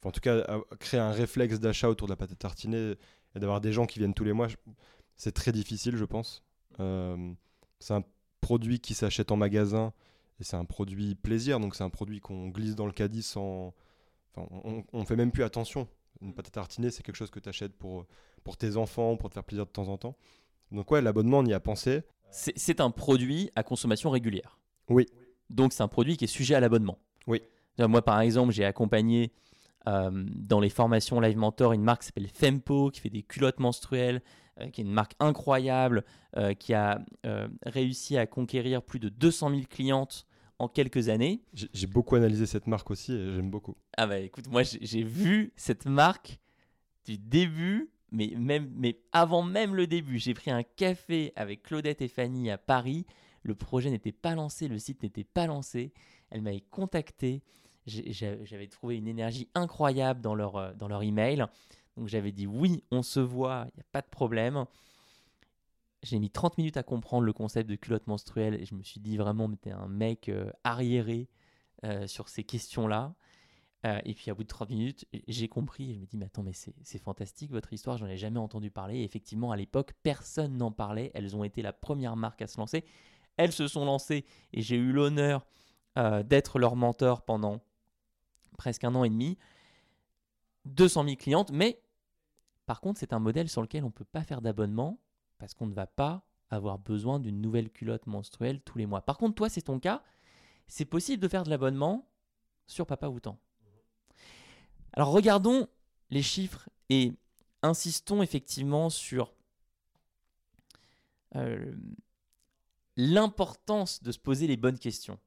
[0.00, 0.44] Enfin, en tout cas,
[0.78, 2.94] créer un réflexe d'achat autour de la pâte à tartiner
[3.34, 4.48] et d'avoir des gens qui viennent tous les mois,
[5.16, 6.42] c'est très difficile, je pense.
[6.78, 8.02] c'est un
[8.44, 9.92] produit qui s'achète en magasin
[10.38, 13.72] et c'est un produit plaisir, donc c'est un produit qu'on glisse dans le caddie sans.
[14.34, 15.88] Enfin, on, on fait même plus attention.
[16.20, 18.06] Une pâte à tartiner, c'est quelque chose que tu achètes pour,
[18.42, 20.16] pour tes enfants, pour te faire plaisir de temps en temps.
[20.72, 22.02] Donc, ouais, l'abonnement, on y a pensé.
[22.30, 24.58] C'est un produit à consommation régulière.
[24.88, 25.06] Oui.
[25.50, 26.98] Donc, c'est un produit qui est sujet à l'abonnement.
[27.26, 27.42] Oui.
[27.78, 29.32] Moi, par exemple, j'ai accompagné
[29.86, 33.60] euh, dans les formations Live Mentor une marque qui s'appelle Fempo, qui fait des culottes
[33.60, 34.20] menstruelles,
[34.60, 36.04] euh, qui est une marque incroyable,
[36.36, 40.28] euh, qui a euh, réussi à conquérir plus de 200 000 clientes
[40.60, 41.42] en quelques années.
[41.52, 43.76] J'ai beaucoup analysé cette marque aussi et j'aime beaucoup.
[43.96, 46.38] Ah bah écoute, moi j'ai vu cette marque
[47.04, 50.20] du début, mais, même, mais avant même le début.
[50.20, 53.06] J'ai pris un café avec Claudette et Fanny à Paris.
[53.42, 55.92] Le projet n'était pas lancé, le site n'était pas lancé.
[56.30, 57.42] Elle m'avait contacté.
[57.86, 61.44] J'avais trouvé une énergie incroyable dans leur, dans leur email.
[61.96, 64.64] Donc j'avais dit oui, on se voit, il n'y a pas de problème.
[66.02, 69.00] J'ai mis 30 minutes à comprendre le concept de culotte menstruelle et je me suis
[69.00, 71.28] dit vraiment, mais t'es un mec euh, arriéré
[71.84, 73.14] euh, sur ces questions-là.
[73.86, 76.26] Euh, et puis à bout de 30 minutes, j'ai compris et je me dis, mais
[76.26, 78.98] attends, mais c'est fantastique votre histoire, j'en ai jamais entendu parler.
[78.98, 81.10] Et effectivement, à l'époque, personne n'en parlait.
[81.14, 82.84] Elles ont été la première marque à se lancer.
[83.36, 85.46] Elles se sont lancées et j'ai eu l'honneur
[86.24, 87.60] d'être leur mentor pendant
[88.58, 89.38] presque un an et demi.
[90.64, 91.83] 200 000 clientes, mais
[92.66, 94.98] par contre, c'est un modèle sur lequel on ne peut pas faire d'abonnement
[95.38, 99.02] parce qu'on ne va pas avoir besoin d'une nouvelle culotte menstruelle tous les mois.
[99.02, 100.02] Par contre, toi, c'est ton cas.
[100.66, 102.08] C'est possible de faire de l'abonnement
[102.66, 103.38] sur Papa Outan.
[104.94, 105.68] Alors regardons
[106.10, 107.12] les chiffres et
[107.62, 109.34] insistons effectivement sur
[111.34, 111.74] euh,
[112.96, 115.18] l'importance de se poser les bonnes questions.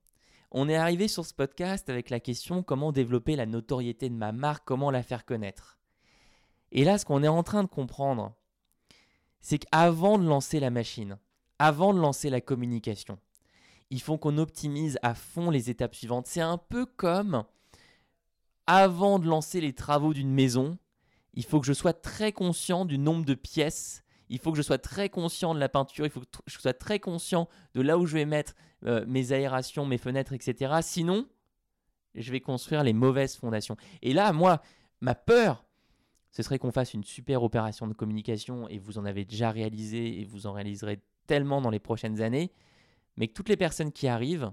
[0.51, 4.31] On est arrivé sur ce podcast avec la question comment développer la notoriété de ma
[4.31, 5.76] marque, comment la faire connaître.
[6.71, 8.33] Et là, ce qu'on est en train de comprendre,
[9.39, 11.17] c'est qu'avant de lancer la machine,
[11.59, 13.17] avant de lancer la communication,
[13.89, 16.27] il faut qu'on optimise à fond les étapes suivantes.
[16.27, 17.45] C'est un peu comme
[18.67, 20.77] avant de lancer les travaux d'une maison,
[21.33, 24.61] il faut que je sois très conscient du nombre de pièces, il faut que je
[24.61, 27.97] sois très conscient de la peinture, il faut que je sois très conscient de là
[27.97, 30.79] où je vais mettre euh, mes aérations, mes fenêtres, etc.
[30.81, 31.25] Sinon,
[32.13, 33.77] je vais construire les mauvaises fondations.
[34.01, 34.61] Et là, moi,
[34.99, 35.63] ma peur,
[36.37, 40.21] ce serait qu'on fasse une super opération de communication et vous en avez déjà réalisé
[40.21, 42.51] et vous en réaliserez tellement dans les prochaines années,
[43.15, 44.51] mais que toutes les personnes qui arrivent,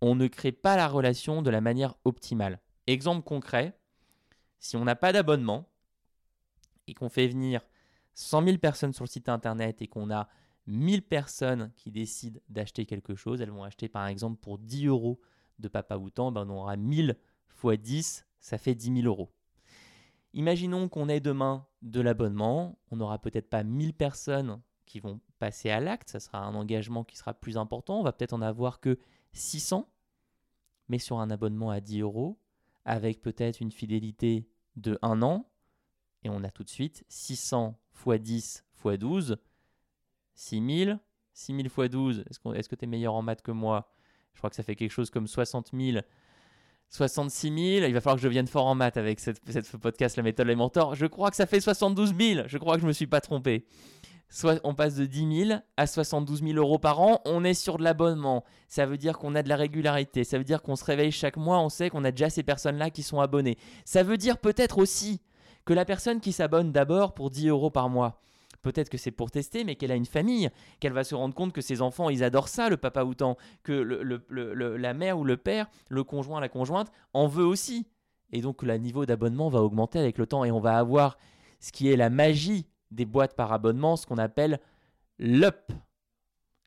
[0.00, 2.60] on ne crée pas la relation de la manière optimale.
[2.88, 3.78] Exemple concret,
[4.58, 5.68] si on n'a pas d'abonnement
[6.88, 7.60] et qu'on fait venir
[8.14, 10.28] 100 000 personnes sur le site internet et qu'on a
[10.66, 15.20] 1000 personnes qui décident d'acheter quelque chose, elles vont acheter par exemple pour 10 euros
[15.60, 17.16] de Papa Outan, ben on aura 1000
[17.46, 19.30] fois 10, ça fait 10 000 euros.
[20.36, 25.70] Imaginons qu'on ait demain de l'abonnement, on n'aura peut-être pas 1000 personnes qui vont passer
[25.70, 28.80] à l'acte, ça sera un engagement qui sera plus important, on va peut-être en avoir
[28.80, 28.98] que
[29.32, 29.88] 600,
[30.88, 32.38] mais sur un abonnement à 10 euros,
[32.84, 34.46] avec peut-être une fidélité
[34.76, 35.48] de 1 an,
[36.22, 39.38] et on a tout de suite 600 x 10 x 12,
[40.34, 41.00] 6000,
[41.32, 43.90] 6000 x 12, est-ce que tu es meilleur en maths que moi?
[44.34, 46.00] Je crois que ça fait quelque chose comme 60 000
[46.90, 47.86] 66 000.
[47.86, 49.40] Il va falloir que je vienne fort en maths avec cette,
[49.78, 50.94] podcast, la méthode Les Mentors.
[50.94, 52.42] Je crois que ça fait 72 000.
[52.46, 53.66] Je crois que je me suis pas trompé.
[54.28, 57.78] soit on passe de 10 000 à 72 000 euros par an, on est sur
[57.78, 58.44] de l'abonnement.
[58.68, 60.24] Ça veut dire qu'on a de la régularité.
[60.24, 62.90] Ça veut dire qu'on se réveille chaque mois, on sait qu'on a déjà ces personnes-là
[62.90, 63.58] qui sont abonnées.
[63.84, 65.20] Ça veut dire peut-être aussi
[65.64, 68.22] que la personne qui s'abonne d'abord pour 10 euros par mois,
[68.66, 70.50] peut-être que c'est pour tester, mais qu'elle a une famille,
[70.80, 73.72] qu'elle va se rendre compte que ses enfants, ils adorent ça, le papa outan, que
[73.72, 77.86] la mère ou le père, le conjoint, la conjointe, en veut aussi.
[78.32, 81.16] Et donc le niveau d'abonnement va augmenter avec le temps et on va avoir
[81.60, 84.58] ce qui est la magie des boîtes par abonnement, ce qu'on appelle
[85.20, 85.70] l'up,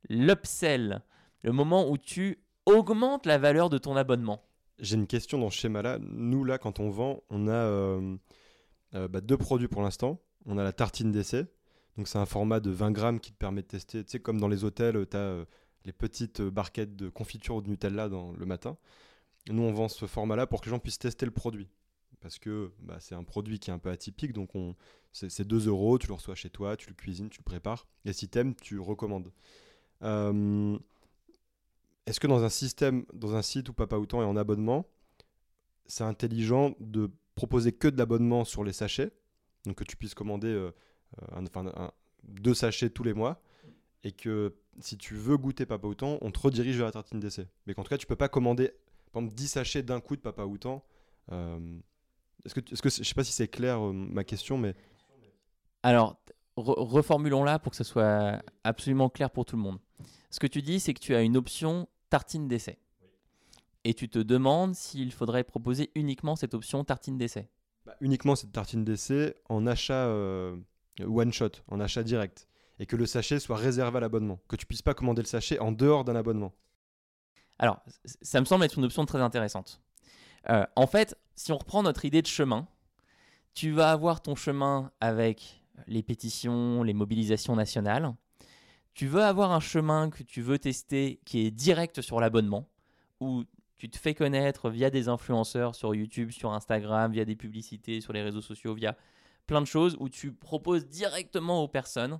[0.08, 1.02] l'upsell,
[1.44, 4.42] le moment où tu augmentes la valeur de ton abonnement.
[4.80, 6.00] J'ai une question dans ce schéma-là.
[6.00, 8.16] Nous, là, quand on vend, on a euh,
[8.96, 10.22] euh, bah, deux produits pour l'instant.
[10.46, 11.46] On a la tartine d'essai.
[12.00, 14.06] Donc, c'est un format de 20 grammes qui te permet de tester.
[14.06, 15.46] Tu sais, comme dans les hôtels, tu as euh,
[15.84, 18.78] les petites barquettes de confiture ou de Nutella dans, le matin.
[19.50, 21.68] Nous, on vend ce format-là pour que les gens puissent tester le produit
[22.22, 24.76] parce que bah, c'est un produit qui est un peu atypique, donc on,
[25.12, 28.14] c'est, 2 euros, tu le reçois chez toi, tu le cuisines, tu le prépares, et
[28.14, 29.32] si t'aimes, tu recommandes.
[30.04, 30.78] Euh,
[32.06, 34.86] est-ce que dans un système, dans un site où Papa Outan est en abonnement,
[35.86, 39.12] c'est intelligent de proposer que de l'abonnement sur les sachets,
[39.66, 40.72] donc que tu puisses commander euh,
[41.32, 41.92] un,
[42.24, 43.42] deux sachets tous les mois,
[44.04, 47.48] et que si tu veux goûter Papa Outan, on te redirige vers la tartine d'essai.
[47.66, 48.70] Mais qu'en tout cas, tu peux pas commander,
[49.12, 50.84] par exemple, 10 sachets d'un coup de Papa Outan.
[51.32, 51.80] Euh,
[52.46, 54.76] est-ce que, est-ce que je sais pas si c'est clair euh, ma question, mais.
[55.84, 56.18] Alors,
[56.56, 59.80] reformulons-la pour que ce soit absolument clair pour tout le monde.
[60.30, 62.80] Ce que tu dis, c'est que tu as une option tartine d'essai.
[63.86, 67.50] Et tu te demandes s'il faudrait proposer uniquement cette option tartine d'essai.
[67.86, 70.58] Bah, uniquement cette tartine d'essai en achat euh,
[71.06, 72.48] one shot, en achat direct.
[72.80, 74.40] Et que le sachet soit réservé à l'abonnement.
[74.48, 76.54] Que tu puisses pas commander le sachet en dehors d'un abonnement.
[77.58, 77.82] Alors,
[78.22, 79.82] ça me semble être une option très intéressante.
[80.50, 82.68] Euh, en fait, si on reprend notre idée de chemin,
[83.54, 88.14] tu vas avoir ton chemin avec les pétitions, les mobilisations nationales.
[88.94, 92.70] Tu veux avoir un chemin que tu veux tester qui est direct sur l'abonnement,
[93.20, 93.44] où
[93.78, 98.14] tu te fais connaître via des influenceurs sur YouTube, sur Instagram, via des publicités, sur
[98.14, 98.98] les réseaux sociaux, via
[99.50, 102.20] plein de choses, où tu proposes directement aux personnes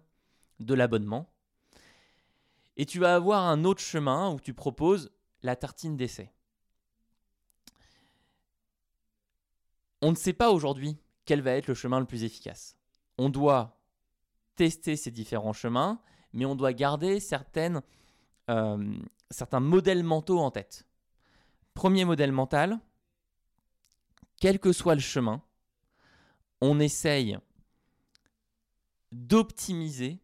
[0.60, 1.32] de l'abonnement.
[2.76, 5.12] Et tu vas avoir un autre chemin où tu proposes
[5.44, 6.34] la tartine d'essai.
[10.02, 12.76] On ne sait pas aujourd'hui quel va être le chemin le plus efficace.
[13.20, 13.80] On doit
[14.56, 16.02] tester ces différents chemins,
[16.34, 17.84] mais on doit garder certaines,
[18.50, 18.98] euh,
[19.30, 20.88] certains modèles mentaux en tête.
[21.76, 22.80] Premier modèle mental,
[24.38, 25.44] quel que soit le chemin,
[26.62, 27.38] on essaye
[29.12, 30.20] d'optimiser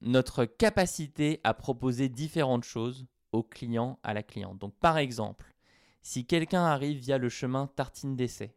[0.00, 4.58] notre capacité à proposer différentes choses au client, à la cliente.
[4.58, 5.54] Donc par exemple,
[6.02, 8.54] si quelqu'un arrive via le chemin tartine d'essai,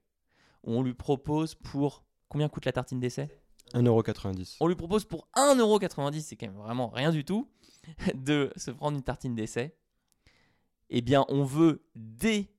[0.63, 2.06] on lui propose pour...
[2.30, 3.30] Combien coûte la tartine d'essai?
[3.73, 4.58] 1,90€.
[4.60, 7.49] On lui propose pour 1,90€, c'est quand même vraiment rien du tout,
[8.13, 9.75] de se prendre une tartine d'essai.
[10.89, 12.51] Eh bien, on veut, dès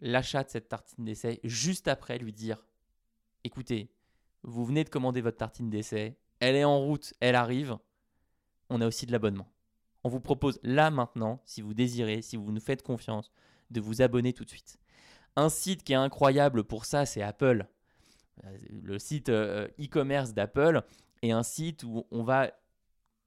[0.00, 2.64] l'achat de cette tartine d'essai, juste après lui dire,
[3.44, 3.90] écoutez,
[4.42, 7.76] vous venez de commander votre tartine d'essai, elle est en route, elle arrive,
[8.70, 9.48] on a aussi de l'abonnement.
[10.04, 13.30] On vous propose là maintenant, si vous désirez, si vous nous faites confiance,
[13.70, 14.78] de vous abonner tout de suite.
[15.36, 17.66] Un site qui est incroyable pour ça, c'est Apple.
[18.44, 20.82] Euh, le site euh, e-commerce d'Apple
[21.22, 22.50] est un site où on va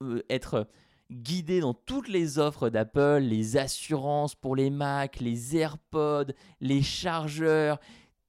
[0.02, 0.68] euh, être
[1.12, 7.80] guidé dans toutes les offres d'Apple, les assurances pour les Mac, les AirPods, les chargeurs,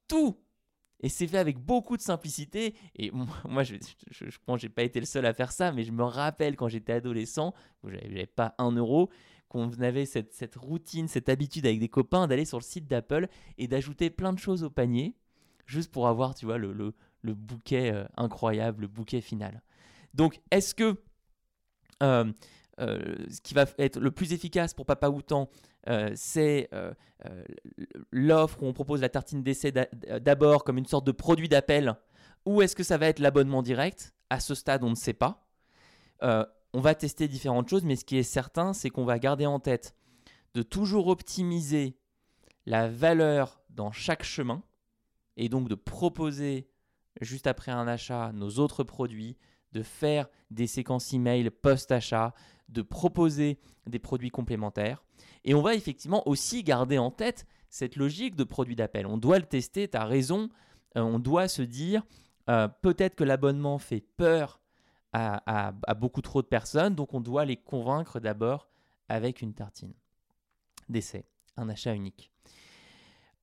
[0.07, 0.37] tout.
[1.01, 2.75] Et c'est fait avec beaucoup de simplicité.
[2.95, 3.11] Et
[3.47, 3.75] moi, je,
[4.09, 6.55] je, pense que j'ai pas été le seul à faire ça, mais je me rappelle
[6.55, 9.09] quand j'étais adolescent, où j'avais pas un euro,
[9.49, 13.67] qu'on avait cette, routine, cette habitude avec des copains d'aller sur le site d'Apple et
[13.67, 15.15] d'ajouter plein de choses au panier,
[15.65, 19.61] juste pour avoir, tu vois, le, le, bouquet euh, incroyable, le bouquet final.
[20.13, 20.97] Donc, est-ce que
[22.03, 22.31] euh,
[22.79, 25.49] euh, ce qui va être le plus efficace pour Papa Outan,
[26.15, 26.69] c'est
[28.11, 31.95] l'offre où on propose la tartine d'essai d'abord comme une sorte de produit d'appel,
[32.45, 34.13] ou est-ce que ça va être l'abonnement direct?
[34.29, 35.47] À ce stade, on ne sait pas.
[36.21, 39.59] On va tester différentes choses, mais ce qui est certain, c'est qu'on va garder en
[39.59, 39.95] tête
[40.53, 41.97] de toujours optimiser
[42.65, 44.63] la valeur dans chaque chemin
[45.37, 46.69] et donc de proposer
[47.21, 49.37] juste après un achat nos autres produits,
[49.71, 52.33] de faire des séquences email post-achat,
[52.69, 55.03] de proposer des produits complémentaires.
[55.43, 59.05] Et on va effectivement aussi garder en tête cette logique de produit d'appel.
[59.05, 60.49] On doit le tester, tu as raison,
[60.97, 62.03] euh, on doit se dire
[62.49, 64.61] euh, peut-être que l'abonnement fait peur
[65.13, 68.69] à, beaucoup trop de personnes, donc on doit les convaincre d'abord
[69.09, 69.93] avec une tartine
[70.89, 72.31] d'essai, un achat unique.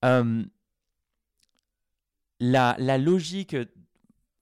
[0.04, 0.44] Euh,
[2.38, 3.56] la, logique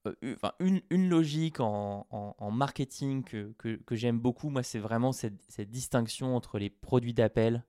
[0.07, 6.71] enfin, une, logique en, marketing que, j'aime beaucoup, moi, c'est vraiment cette, distinction entre les
[6.71, 7.65] produits d'appel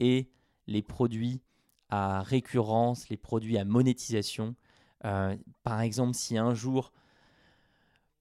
[0.00, 0.30] et
[0.66, 1.42] les produits
[1.90, 4.54] à récurrence, les produits à monétisation.
[5.04, 6.92] Euh, par exemple, si un jour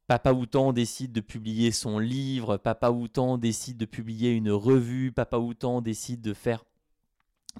[0.07, 5.37] Papa Outan décide de publier son livre, Papa Outan décide de publier une revue, Papa
[5.37, 6.65] Outan décide de faire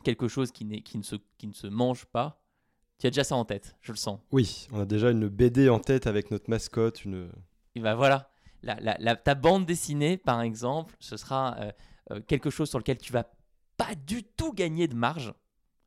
[0.04, 1.00] quelque chose qui, qui,
[1.38, 2.43] qui ne se mange pas,
[3.00, 4.20] tu as déjà ça en tête, je le sens.
[4.32, 7.30] Oui, on a déjà une BD en tête avec notre mascotte, une...
[7.76, 8.30] Et ben voilà,
[8.62, 11.72] la, la- la- ta bande dessinée, par exemple, ce sera euh,
[12.12, 13.26] euh, quelque chose sur lequel tu vas
[13.78, 15.34] pas du tout gagner de marge.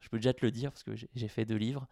[0.01, 1.87] Je peux déjà te le dire parce que j'ai- j'ai fait deux livres.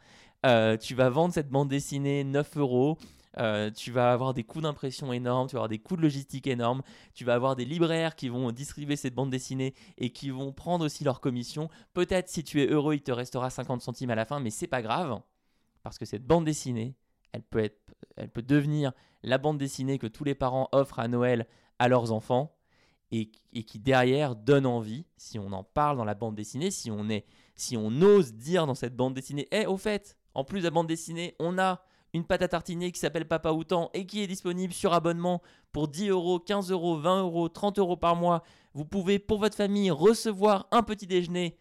[0.44, 2.98] Euh, tu vas vendre cette bande dessinée 9 euros.
[3.38, 6.46] Euh, tu vas avoir des coûts d'impression énormes, tu vas avoir des coûts de logistique
[6.46, 6.82] énormes,
[7.14, 10.84] tu vas avoir des libraires qui vont distribuer cette bande dessinée et qui vont prendre
[10.84, 11.68] aussi leur commission.
[11.92, 14.66] Peut-être si tu es heureux, il te restera 50 centimes à la fin, mais c'est
[14.66, 15.20] pas grave
[15.82, 16.96] parce que cette bande dessinée,
[17.32, 21.08] elle peut, être, elle peut devenir la bande dessinée que tous les parents offrent à
[21.08, 21.46] Noël
[21.78, 22.56] à leurs enfants
[23.10, 23.30] et,
[23.64, 27.26] qui derrière donne envie, si on en parle dans la bande dessinée, si on, est,
[27.54, 30.70] si on ose dire dans cette bande dessinée, Eh, au fait, en plus de la
[30.70, 31.84] bande dessinée, on a
[32.14, 35.42] une pâte à tartiner qui s'appelle Papa Outan et qui est disponible sur abonnement
[35.72, 38.42] pour 10 euros, 15 euros, 20 euros, 30 euros par mois.
[38.72, 41.58] Vous pouvez, pour votre famille, recevoir un petit déjeuner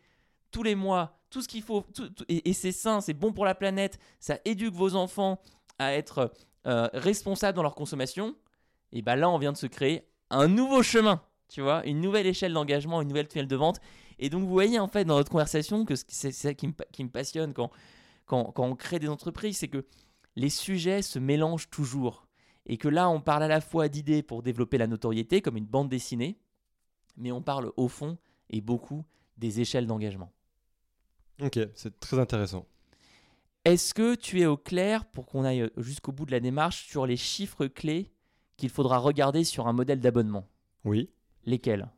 [0.51, 1.83] tous les mois, tout ce qu'il faut,
[2.29, 5.41] et, c'est sain, c'est bon pour la planète, ça éduque vos enfants
[5.79, 6.31] à être
[6.67, 8.35] euh, responsables dans leur consommation,
[8.91, 12.27] et bien là, on vient de se créer un nouveau chemin, tu vois, une nouvelle
[12.27, 13.79] échelle d'engagement, une nouvelle tunnel de vente.
[14.19, 17.07] Et donc, vous voyez, en fait, dans notre conversation, que ce- c'est ça qui me,
[17.09, 17.71] passionne quand,
[18.27, 19.85] quand on crée des entreprises, c'est que
[20.35, 22.27] les sujets se mélangent toujours.
[22.65, 25.65] Et que là, on parle à la fois d'idées pour développer la notoriété, comme une
[25.65, 26.37] bande dessinée,
[27.17, 28.17] mais on parle au fond
[28.49, 29.03] et beaucoup
[29.37, 30.31] des échelles d'engagement.
[31.41, 32.65] Ok, c'est très intéressant.
[33.65, 37.05] Est-ce que tu es au clair pour qu'on aille jusqu'au bout de la démarche sur
[37.05, 38.11] les chiffres clés
[38.57, 40.47] qu'il faudra regarder sur un modèle d'abonnement?
[40.85, 41.09] Oui,
[41.45, 41.89] Lesquels?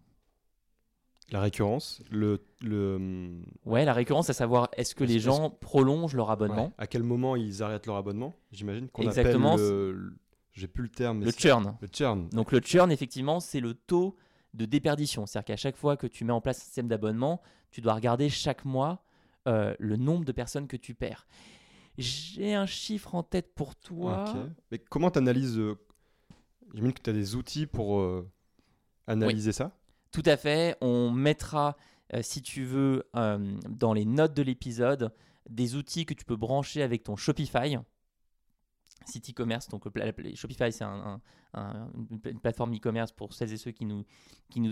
[1.32, 2.40] La récurrence, le...
[2.62, 6.74] le hum, Ouais, la récurrence, à savoir est-ce que les gens prolongent leur abonnement ouais,
[6.78, 9.54] à quel moment ils arrêtent leur abonnement, j'imagine qu'on Exactement.
[9.54, 10.14] appelle le...
[10.54, 11.76] J'ai plus le terme, mais Le churn.
[11.82, 12.30] Le churn.
[12.30, 14.16] Donc le churn, effectivement, c'est le taux
[14.54, 15.26] de déperdition.
[15.26, 18.30] C'est-à-dire qu'à chaque fois que tu mets en place un système d'abonnement, tu dois regarder
[18.30, 19.04] chaque mois
[19.50, 21.28] euh, le nombre de personnes que tu perds.
[21.98, 24.30] J'ai un chiffre en tête pour toi.
[24.30, 24.50] Ok.
[24.72, 25.60] Mais comment tu analyses
[26.74, 28.30] J'imagine que tu as des outils pour euh,
[29.08, 29.78] analyser ça?
[30.16, 30.78] Tout à fait.
[30.80, 31.76] On mettra,
[32.14, 35.14] euh, si tu veux, euh, dans les notes de l'épisode,
[35.50, 37.78] des outils que tu peux brancher avec ton Shopify.
[39.06, 41.20] Site e-commerce, donc la- Shopify, c'est un-
[41.54, 44.06] un- un- une plateforme e-commerce pour celles et ceux qui nous,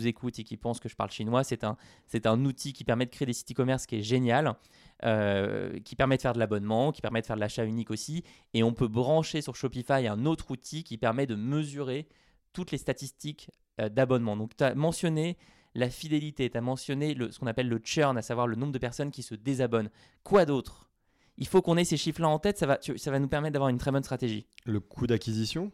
[0.08, 1.44] écoutent et qui pensent que je parle chinois.
[1.44, 4.56] C'est un, outil qui permet de créer des sites e-commerce qui est génial,
[5.04, 8.24] euh, qui permet de faire de l'abonnement, qui permet de faire de l'achat unique aussi.
[8.54, 12.08] Et on peut brancher sur Shopify un autre outil qui permet de mesurer
[12.54, 14.38] toutes les statistiques euh, d'abonnement.
[14.38, 15.38] Donc, tu as mentionné
[15.76, 18.72] la fidélité, tu as mentionné le, ce qu'on appelle le churn, à savoir le nombre
[18.72, 19.90] de personnes qui se désabonnent.
[20.24, 20.90] Quoi d'autre?
[21.38, 23.70] Il faut qu'on ait ces chiffres-là en tête, ça va, ça va nous permettre d'avoir
[23.70, 24.46] une très bonne stratégie.
[24.66, 25.72] Le coût d'acquisition?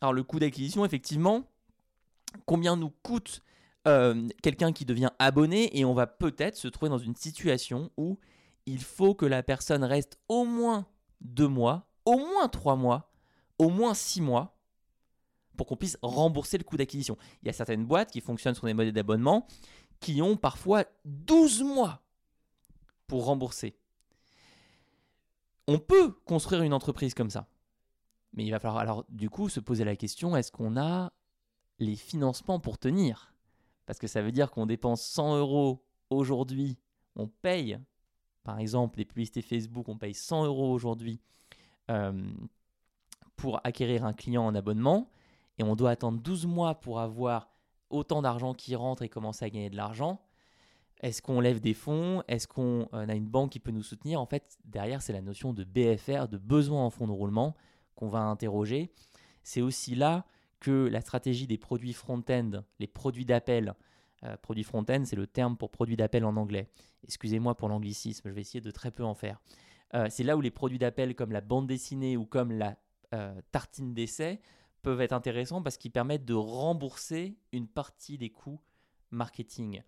[0.00, 1.44] Alors, le coût d'acquisition, effectivement,
[2.46, 3.42] combien nous coûte
[3.86, 8.18] euh, quelqu'un qui devient abonné et on va peut-être se trouver dans une situation où
[8.64, 10.86] il faut que la personne reste au moins
[11.20, 13.12] deux mois, au moins trois mois,
[13.58, 14.55] au moins six mois
[15.56, 17.16] pour qu'on puisse rembourser le coût d'acquisition.
[17.42, 19.46] Il y a certaines boîtes qui fonctionnent sur des modèles d'abonnement
[20.00, 22.02] qui ont parfois 12 mois
[23.06, 23.76] pour rembourser.
[25.66, 27.48] On peut construire une entreprise comme ça.
[28.34, 31.12] Mais il va falloir alors du coup se poser la question, est-ce qu'on a
[31.78, 33.34] les financements pour tenir?
[33.86, 36.78] Parce que ça veut dire qu'on dépense 100 euros aujourd'hui,
[37.14, 37.78] on paye,
[38.42, 41.20] par exemple, les publicités Facebook, on paye 100 euros aujourd'hui
[41.90, 42.30] euh,
[43.36, 45.08] pour acquérir un client en abonnement,
[45.58, 47.48] et on doit attendre 12 mois pour avoir
[47.90, 50.20] autant d'argent qui rentre et commencer à gagner de l'argent.
[51.00, 52.22] Est-ce qu'on lève des fonds?
[52.26, 54.20] Est-ce qu'on euh, a une banque qui peut nous soutenir?
[54.20, 57.54] En fait, derrière, c'est la notion de BFR, de besoin en fonds de roulement,
[57.94, 58.90] qu'on va interroger.
[59.42, 60.24] C'est aussi là
[60.58, 63.74] que la stratégie des produits front-end, les produits d'appel,
[64.24, 66.70] euh, produits front-end, c'est le terme pour produits d'appel en anglais.
[67.04, 69.38] Excusez-moi pour l'anglicisme, je vais essayer de très peu en faire.
[69.94, 72.76] Euh, c'est là où les produits d'appel comme la bande dessinée ou comme la
[73.50, 74.40] tartine d'essai
[74.86, 78.60] peuvent être intéressants parce qu'ils permettent de rembourser une partie des coûts
[79.10, 79.82] marketing.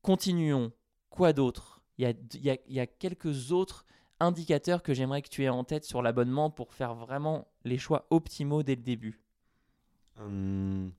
[0.00, 0.72] Continuons.
[1.10, 1.82] Quoi d'autre?
[1.98, 3.84] Il y, a, il, y a, il y a quelques autres
[4.18, 8.06] indicateurs que j'aimerais que tu aies en tête sur l'abonnement pour faire vraiment les choix
[8.08, 9.20] optimaux dès le début.
[10.18, 10.90] Hum,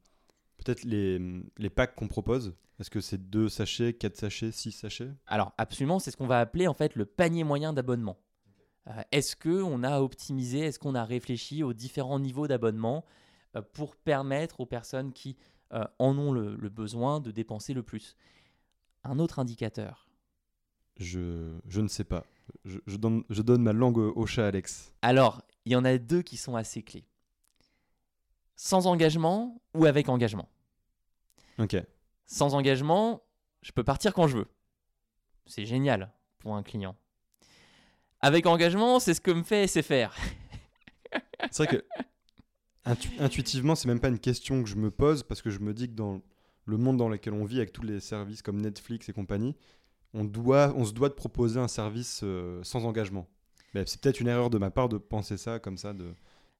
[0.58, 1.20] Peut-être les,
[1.58, 2.54] les packs qu'on propose.
[2.80, 5.10] Est-ce que c'est 2 sachets, 4 sachets, 6 sachets?
[5.26, 8.20] Alors absolument, c'est ce qu'on va appeler en fait le panier moyen d'abonnement.
[8.88, 13.06] Euh, est-ce qu'on a optimisé, est-ce qu'on a réfléchi aux différents niveaux d'abonnement
[13.56, 15.38] euh, pour permettre aux personnes qui
[15.72, 18.16] euh, en ont le, le besoin de dépenser le plus?
[19.04, 20.08] Un autre indicateur.
[20.98, 22.24] Je, je ne sais pas.
[22.66, 24.94] Je, je donne, je donne ma langue au, au chat, Alex.
[25.02, 27.06] Alors, il y en a deux qui sont assez clés.
[28.56, 30.50] Sans engagement ou avec engagement?
[31.58, 31.76] Ok.
[32.26, 33.24] Sans engagement,
[33.62, 34.48] je peux partir quand je veux.
[35.46, 36.96] C'est génial pour un client.
[38.24, 40.16] Avec engagement, c'est ce que me fait SFR.
[41.52, 41.84] C'est vrai que
[42.86, 45.74] intu- intuitivement, c'est même pas une question que je me pose parce que je me
[45.74, 46.22] dis que dans
[46.66, 49.58] le monde dans lequel on vit, avec tous les services comme Netflix et compagnie,
[50.14, 53.28] on, doit, on se doit de proposer un service euh, sans engagement.
[53.74, 55.92] Mais c'est peut-être une erreur de ma part de penser ça comme ça.
[55.92, 56.16] De...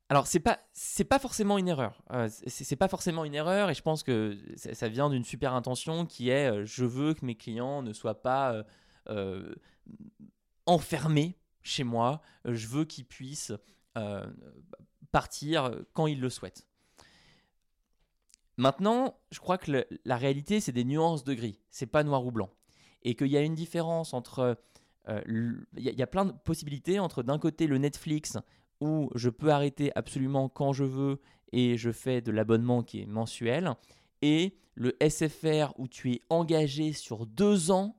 [0.10, 2.04] Alors c'est pas c'est pas forcément une erreur.
[2.12, 5.54] Euh, c'est pas forcément une erreur et je pense que ça, ça vient d'une super
[5.54, 8.66] intention qui est euh, je veux que mes clients ne soient pas
[9.08, 9.56] euh,
[10.66, 12.22] enfermés chez moi.
[12.46, 13.54] Euh, Je veux qu'ils puissent
[13.98, 14.26] euh,
[15.12, 16.68] partir quand ils le souhaitent.
[18.58, 21.60] Maintenant, je crois que la réalité c'est des nuances de gris.
[21.72, 22.50] C'est pas noir ou blanc
[23.04, 24.58] et qu'il y a une différence entre
[25.10, 25.22] euh,
[25.76, 28.38] il y, y a plein de possibilités entre d'un côté le Netflix
[28.80, 31.20] où je peux arrêter absolument quand je veux
[31.54, 33.74] et je fais de l'abonnement qui est mensuel,
[34.22, 37.96] et le SFR où tu es engagé sur deux ans,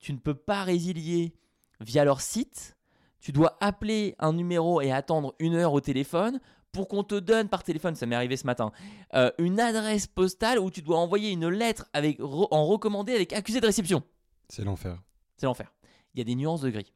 [0.00, 1.34] tu ne peux pas résilier
[1.80, 2.76] via leur site,
[3.20, 6.40] tu dois appeler un numéro et attendre une heure au téléphone
[6.72, 8.72] pour qu'on te donne par téléphone, ça m'est arrivé ce matin,
[9.14, 13.32] euh, une adresse postale où tu dois envoyer une lettre avec, re- en recommandé avec
[13.32, 14.02] accusé de réception.
[14.48, 15.00] C'est l'enfer.
[15.36, 15.72] C'est l'enfer.
[16.14, 16.92] Il y a des nuances de gris.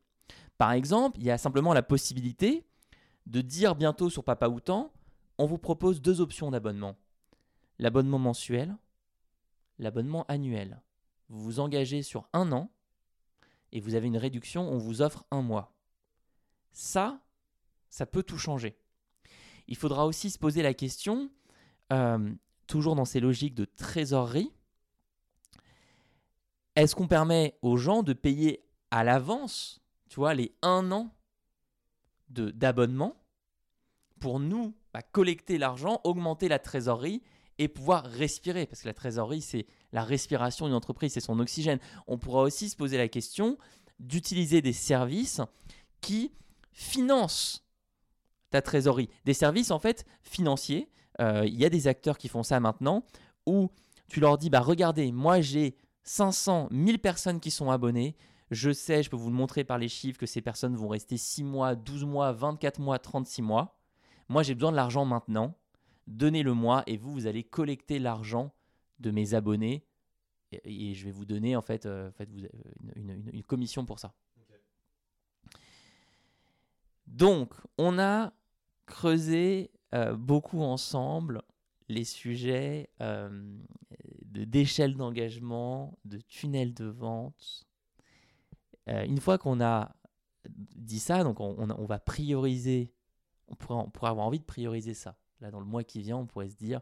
[0.58, 2.66] Par exemple, il y a simplement la possibilité
[3.26, 4.92] de dire bientôt sur Papa Outan,
[5.38, 6.96] on vous propose deux options d'abonnement.
[7.78, 8.76] L'abonnement mensuel,
[9.78, 10.80] l'abonnement annuel.
[11.28, 12.70] Vous vous engagez sur un an
[13.72, 15.74] et vous avez une réduction, on vous offre un mois.
[16.72, 17.20] Ça,
[17.90, 18.78] ça peut tout changer.
[19.66, 21.30] Il faudra aussi se poser la question,
[21.92, 22.32] euh,
[22.66, 24.50] toujours dans ces logiques de trésorerie,
[26.78, 31.12] est-ce qu'on permet aux gens de payer à l'avance, tu vois, les un an
[32.28, 33.16] d'abonnement
[34.20, 37.20] pour nous bah, collecter l'argent, augmenter la trésorerie
[37.58, 38.64] et pouvoir respirer?
[38.64, 41.78] Parce que la trésorerie, c'est la respiration d'une entreprise, c'est son oxygène.
[42.06, 43.58] On pourra aussi se poser la question
[43.98, 45.40] d'utiliser des services
[46.00, 46.32] qui
[46.72, 47.64] financent
[48.50, 49.08] ta trésorerie.
[49.24, 50.88] Des services en fait financiers.
[51.20, 53.04] Euh, Il y a des acteurs qui font ça maintenant
[53.46, 53.70] où
[54.08, 58.16] tu leur dis bah regardez, moi j'ai 500, 1000 personnes qui sont abonnées.
[58.50, 61.18] Je sais, je peux vous le montrer par les chiffres que ces personnes vont rester
[61.18, 63.78] 6 mois, 12 mois, 24 mois, 36 mois.
[64.30, 65.54] Moi, j'ai besoin de l'argent maintenant.
[66.06, 68.54] Donnez-le-moi et vous, vous allez collecter l'argent
[69.00, 69.84] de mes abonnés
[70.52, 72.48] et, et je vais vous donner en fait, euh, en fait vous, euh,
[72.96, 74.14] une, une- une commission pour ça.
[77.06, 78.32] Donc, on a
[78.86, 81.42] creusé euh, beaucoup ensemble
[81.88, 83.56] les sujets euh,
[84.26, 87.66] de- d'échelle d'engagement, de tunnel de vente.
[88.88, 89.94] Euh, une fois qu'on a
[90.48, 92.92] dit ça, donc on, on on va prioriser,
[93.48, 95.16] on pourrait, on pourrait avoir envie de prioriser ça.
[95.40, 96.80] Là, dans le mois qui vient, on pourrait se dire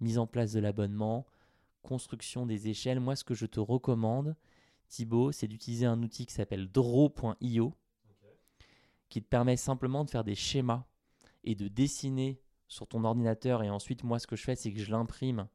[0.00, 1.26] mise en place de l'abonnement,
[1.88, 3.00] construction des échelles.
[3.00, 4.36] Moi, ce que je te recommande,
[4.88, 7.74] Thibaut, c'est d'utiliser un outil qui s'appelle draw.io,
[9.08, 10.84] qui te permet simplement de faire des schémas
[11.44, 13.62] et de dessiner sur ton ordinateur.
[13.62, 15.48] Et ensuite, moi, ce que je fais, c'est que je l'imprime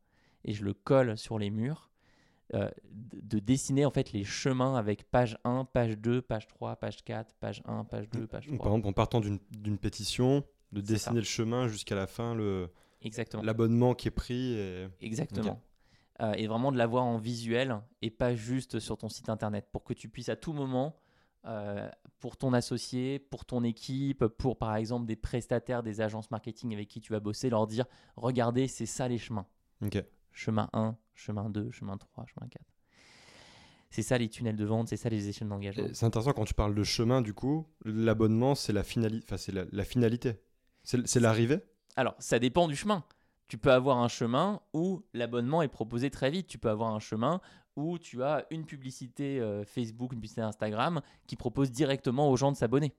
[0.43, 1.89] et je le colle sur les murs.
[2.53, 6.75] euh, de de dessiner en fait les chemins avec page 1, page 2, page 3,
[6.75, 8.67] page 4, page 1, page 2, page Par 3.
[8.67, 12.69] exemple, en partant d'une pétition, de dessiner le chemin jusqu'à la fin, le
[13.41, 14.53] l'abonnement qui est pris.
[14.53, 14.87] Et...
[15.01, 15.59] Exactement.
[16.21, 19.83] Euh, et vraiment de l'avoir en visuel et pas juste sur ton site internet pour
[19.83, 20.95] que tu puisses à tout moment,
[21.45, 21.89] euh,
[22.19, 26.87] pour ton associé, pour ton équipe, pour par exemple des prestataires, des agences marketing avec
[26.87, 27.85] qui tu vas bosser, leur dire
[28.15, 29.47] regardez, c'est ça les chemins.
[30.31, 32.63] Chemin 1, chemin 2, chemin 3, chemin 4.
[33.89, 35.87] C'est ça les tunnels de vente, c'est ça les échelles d'engagement.
[35.93, 39.23] C'est intéressant quand tu parles de chemin, du coup, l'abonnement, c'est la, finali...
[39.23, 40.41] enfin, la, la finalité.
[40.83, 41.59] C'est l'arrivée?
[41.95, 43.03] Alors, ça dépend du chemin.
[43.47, 46.47] Tu peux avoir un chemin où l'abonnement est proposé très vite.
[46.47, 47.39] Tu peux avoir un chemin
[47.75, 52.51] où tu as une publicité euh, Facebook, une publicité Instagram qui propose directement aux gens
[52.51, 52.93] de s'abonner.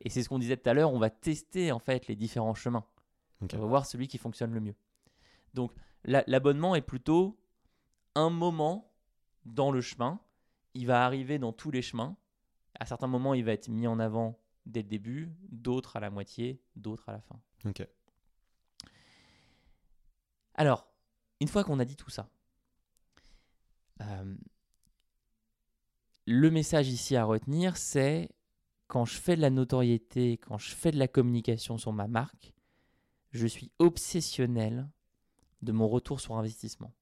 [0.00, 2.54] Et c'est ce qu'on disait tout à l'heure, on va tester en fait les différents
[2.54, 2.84] chemins.
[3.42, 4.74] On va voir celui qui fonctionne le mieux.
[5.54, 5.72] Donc
[6.04, 7.38] la- l'abonnement est plutôt
[8.14, 8.90] un moment
[9.44, 10.20] dans le chemin.
[10.74, 12.16] Il va arriver dans tous les chemins.
[12.80, 16.10] À certains moments, il va être mis en avant dès le début, d'autres à la
[16.10, 17.38] moitié, d'autres à la fin.
[17.66, 17.86] Ok.
[20.56, 20.88] Alors,
[21.40, 22.28] une fois qu'on a dit tout ça,
[24.00, 24.34] euh,
[26.26, 28.30] le message ici à retenir, c'est
[28.88, 32.52] quand je fais de la notoriété, quand je fais de la communication sur ma marque,
[33.32, 34.88] je suis obsessionnel
[35.62, 36.92] de mon retour sur investissement.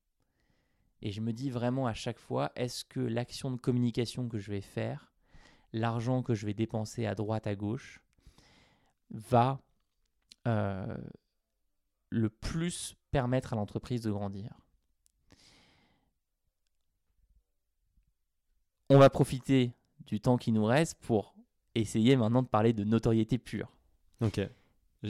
[1.00, 4.50] Et je me dis vraiment à chaque fois, est-ce que l'action de communication que je
[4.50, 5.12] vais faire,
[5.72, 8.00] l'argent que je vais dépenser à droite, à gauche,
[9.10, 9.60] va
[10.46, 10.96] euh,
[12.14, 14.50] le plus permettre à l'entreprise de grandir
[18.90, 19.72] On va profiter
[20.06, 21.34] du temps qui nous reste pour
[21.74, 23.72] essayer maintenant de parler de notoriété pure.
[24.20, 24.40] Ok.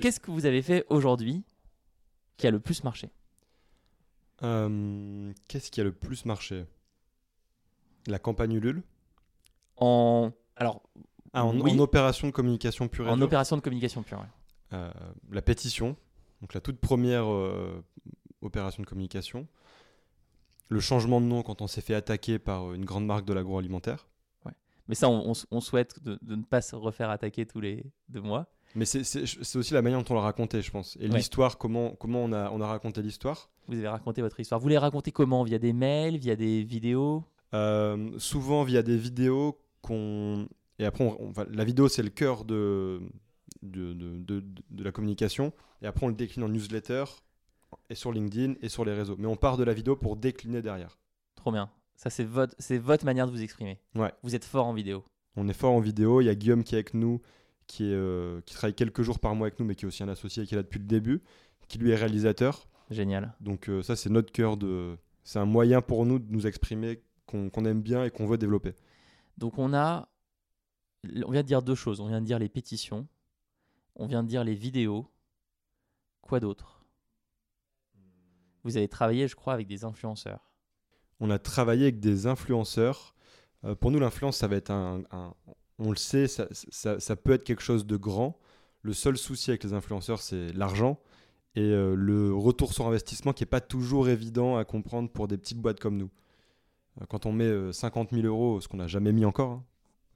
[0.00, 1.44] Qu'est-ce que vous avez fait aujourd'hui
[2.36, 3.10] qui a le plus marché?
[4.42, 6.64] Euh, Qu'est-ce qui a le plus marché?
[8.06, 8.82] La campagne Ulule?
[9.76, 10.82] En alors
[11.32, 11.72] Ah, en, Oui.
[11.74, 13.26] en opération de communication pure et en dure.
[13.26, 14.20] opération de communication pure.
[14.20, 14.26] ouais.
[14.72, 14.90] Euh,
[15.30, 15.96] la pétition,
[16.40, 17.82] donc la toute première euh,
[18.42, 19.46] opération de communication.
[20.68, 24.06] Le changement de nom quand on s'est fait attaquer par une grande marque de l'agroalimentaire.
[24.86, 28.20] Mais ça, on, on souhaite de, de ne pas se refaire attaquer tous les deux
[28.20, 28.46] mois.
[28.74, 30.98] Mais c'est- aussi la manière dont on l'a raconté, je pense.
[31.00, 31.16] Et Ouais.
[31.16, 33.48] l'histoire, comment, comment on, a, on a raconté l'histoire?
[33.66, 34.60] Vous avez raconté votre histoire.
[34.60, 35.42] Vous les racontez comment?
[35.42, 37.24] Via des mails, via des vidéos?
[37.54, 40.48] Euh, souvent via des vidéos qu'on.
[40.78, 43.00] Et après, on- la vidéo, c'est le cœur de,
[43.64, 45.52] de, de, de- de la communication.
[45.82, 47.04] Et après, on le décline en newsletter,
[47.90, 49.16] et sur LinkedIn, et sur les réseaux.
[49.18, 50.98] Mais on part de la vidéo pour décliner derrière.
[51.34, 51.70] Trop bien.
[51.96, 53.78] Ça, c'est votre, c'est votre manière de vous exprimer.
[53.94, 54.12] Ouais.
[54.22, 55.04] Vous êtes fort en vidéo.
[55.36, 56.20] On est fort en vidéo.
[56.20, 57.20] Il y a Guillaume qui est avec nous,
[57.66, 60.02] qui, est, euh, qui travaille quelques jours par mois avec nous, mais qui est aussi
[60.02, 61.22] un associé qui est là depuis le début,
[61.68, 62.68] qui lui est réalisateur.
[62.90, 63.34] Génial.
[63.40, 64.96] Donc euh, ça, c'est notre cœur de...
[65.22, 68.36] C'est un moyen pour nous de nous exprimer qu'on qu'on aime bien et qu'on veut
[68.36, 68.74] développer.
[69.38, 70.08] Donc on a,
[71.24, 72.00] on vient de dire deux choses.
[72.00, 73.08] On vient de dire les pétitions,
[73.96, 75.06] on vient de dire les vidéos.
[76.20, 76.84] Quoi d'autre?
[78.62, 80.50] Vous avez travaillé, je crois, avec des influenceurs.
[81.20, 83.14] On a travaillé avec des influenceurs.
[83.64, 85.02] Euh, pour nous, l'influence, ça va être un...
[85.78, 88.38] on le sait, ça, peut être quelque chose de grand.
[88.82, 90.98] Le seul souci avec les influenceurs, c'est l'argent
[91.56, 95.38] et euh, le retour sur investissement qui n'est pas toujours évident à comprendre pour des
[95.38, 96.10] petites boîtes comme nous.
[97.00, 99.64] Euh, Quand on met euh, 50 000 euros, ce qu'on n'a jamais mis encore, hein,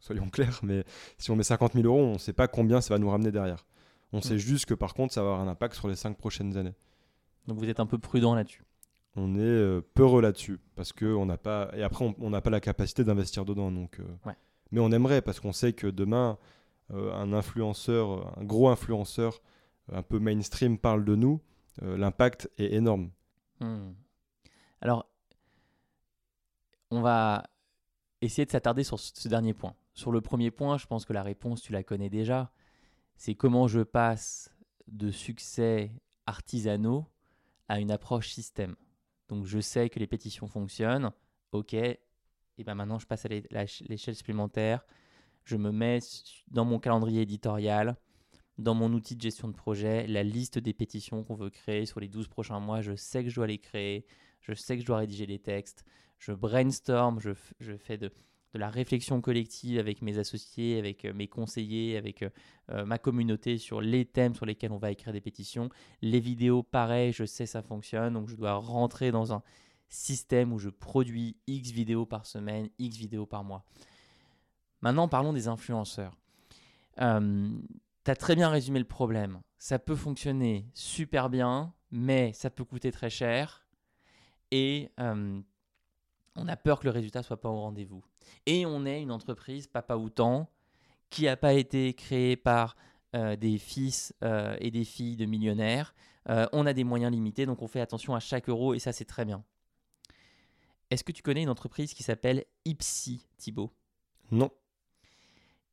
[0.01, 0.85] soyons clairs, mais
[1.19, 3.31] si on met 50 000 euros, on ne sait pas combien ça va nous ramener
[3.33, 3.65] derrière.
[4.13, 6.57] On sait juste que par contre, ça va avoir un impact sur les 5 prochaines
[6.57, 6.75] années.
[7.47, 8.63] Donc vous êtes un peu prudent là-dessus.
[9.17, 12.51] On est euh, peureux là-dessus parce que on n'a pas et après on- n'a pas
[12.51, 13.99] la capacité d'investir dedans donc.
[14.01, 14.35] euh, Ouais.
[14.71, 16.39] Mais on aimerait parce qu'on sait que demain
[16.93, 19.41] euh, un influenceur, un gros influenceur
[19.93, 21.41] un peu mainstream parle de nous,
[21.83, 23.11] euh, l'impact est énorme.
[23.61, 23.93] Hmm.
[24.81, 25.07] Alors,
[26.91, 27.45] on va
[28.21, 29.75] essayer de s'attarder sur ce dernier point.
[29.99, 32.53] Sur le premier point, je pense que la réponse, tu la connais déjà.
[33.17, 34.55] C'est comment je passe
[34.87, 35.91] de succès
[36.25, 37.05] artisanaux
[37.67, 38.77] à une approche système.
[39.29, 41.11] Donc, je sais que les pétitions fonctionnent.
[41.51, 41.75] OK.
[41.75, 41.99] Et
[42.59, 44.87] ben maintenant, je passe à l'échelle supplémentaire.
[45.43, 45.99] Je me mets
[46.47, 47.97] dans mon calendrier éditorial,
[48.57, 51.99] dans mon outil de gestion de projet, la liste des pétitions qu'on veut créer sur
[51.99, 52.83] les 12 prochains mois.
[52.83, 54.07] Je sais que je dois les créer.
[54.43, 55.85] Je sais que je dois rédiger les textes.
[56.21, 57.19] Je brainstorm.
[57.19, 58.13] Je fais de,
[58.55, 62.31] de la réflexion collective avec mes associés, avec euh, mes conseillers, avec euh,
[62.71, 65.69] euh, ma communauté sur les thèmes sur lesquels on va écrire des pétitions.
[66.01, 68.15] Les vidéos, pareil, je sais ça fonctionne.
[68.15, 69.43] Donc je dois rentrer dans un
[69.89, 73.65] système où je produis X vidéos par semaine, X vidéos par mois.
[74.81, 76.17] Maintenant, parlons des influenceurs.
[77.01, 77.51] Euh,
[78.05, 79.41] tu as très bien résumé le problème.
[79.59, 83.67] Ça peut fonctionner super bien, mais ça peut coûter très cher.
[84.51, 84.91] Et
[86.39, 88.03] on a peur que le résultat soit pas au rendez-vous.
[88.47, 90.51] Et on est une entreprise, papa ou tant,
[91.11, 92.77] qui n'a pas été créée par
[93.15, 95.95] euh, des fils euh, et des filles de millionnaires.
[96.29, 98.93] Euh, on a des moyens limités, donc on fait attention à chaque euro et ça
[98.93, 99.43] c'est très bien.
[100.91, 103.73] Est-ce que tu connais une entreprise qui s'appelle Ipsy, Thibaut?
[104.31, 104.51] Non.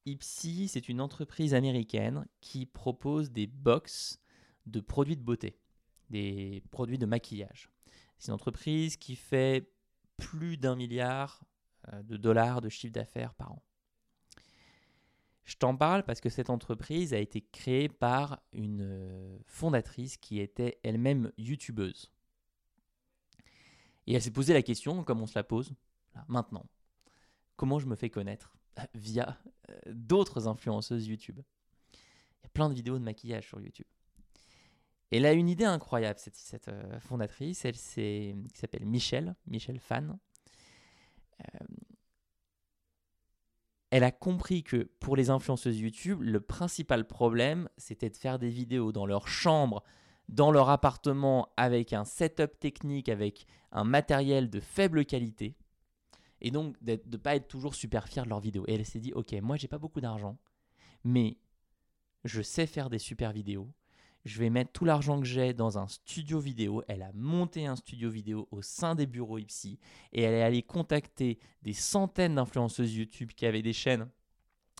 [0.05, 4.19] Ipsy, c'est une entreprise américaine qui propose des box
[4.65, 5.57] de produits de beauté,
[6.09, 7.69] des produits de maquillage.
[8.17, 9.69] C'est une entreprise qui fait
[10.15, 11.43] plus d'un milliard
[12.03, 13.63] de dollars de chiffre d'affaires par an.
[15.45, 20.39] Je t'en parle parce que cette entreprise a été créée par une euh, fondatrice qui
[20.39, 22.11] était elle-même youtubeuse.
[24.07, 25.73] Et elle s'est posé la question, comme on se la pose
[26.27, 26.65] maintenant,
[27.57, 28.57] comment je me fais connaître
[28.95, 29.37] via
[29.69, 31.39] euh, d'autres influenceuses YouTube?
[31.91, 33.87] Il y a plein de vidéos de maquillage sur YouTube.
[35.11, 40.17] Elle a une idée incroyable, cette, euh, fondatrice, elle qui s'appelle Michelle, Michelle Fan.
[41.41, 41.65] Euh,
[43.91, 48.49] elle a compris que pour les influenceuses YouTube, le principal problème, c'était de faire des
[48.49, 49.83] vidéos dans leur chambre,
[50.27, 55.55] dans leur appartement, avec un setup technique, avec un matériel de faible qualité
[56.41, 58.65] et donc de ne pas être toujours super fier de leurs vidéos.
[58.67, 60.37] Et elle s'est dit, ok, moi j'ai pas beaucoup d'argent,
[61.03, 61.37] mais
[62.23, 63.71] je sais faire des super vidéos.
[64.25, 66.83] Je vais mettre tout l'argent que j'ai dans un studio vidéo.
[66.87, 69.77] Elle a monté un studio vidéo au sein des bureaux Ipsy
[70.13, 74.09] et elle est allée contacter des centaines d'influenceuses YouTube qui avaient des chaînes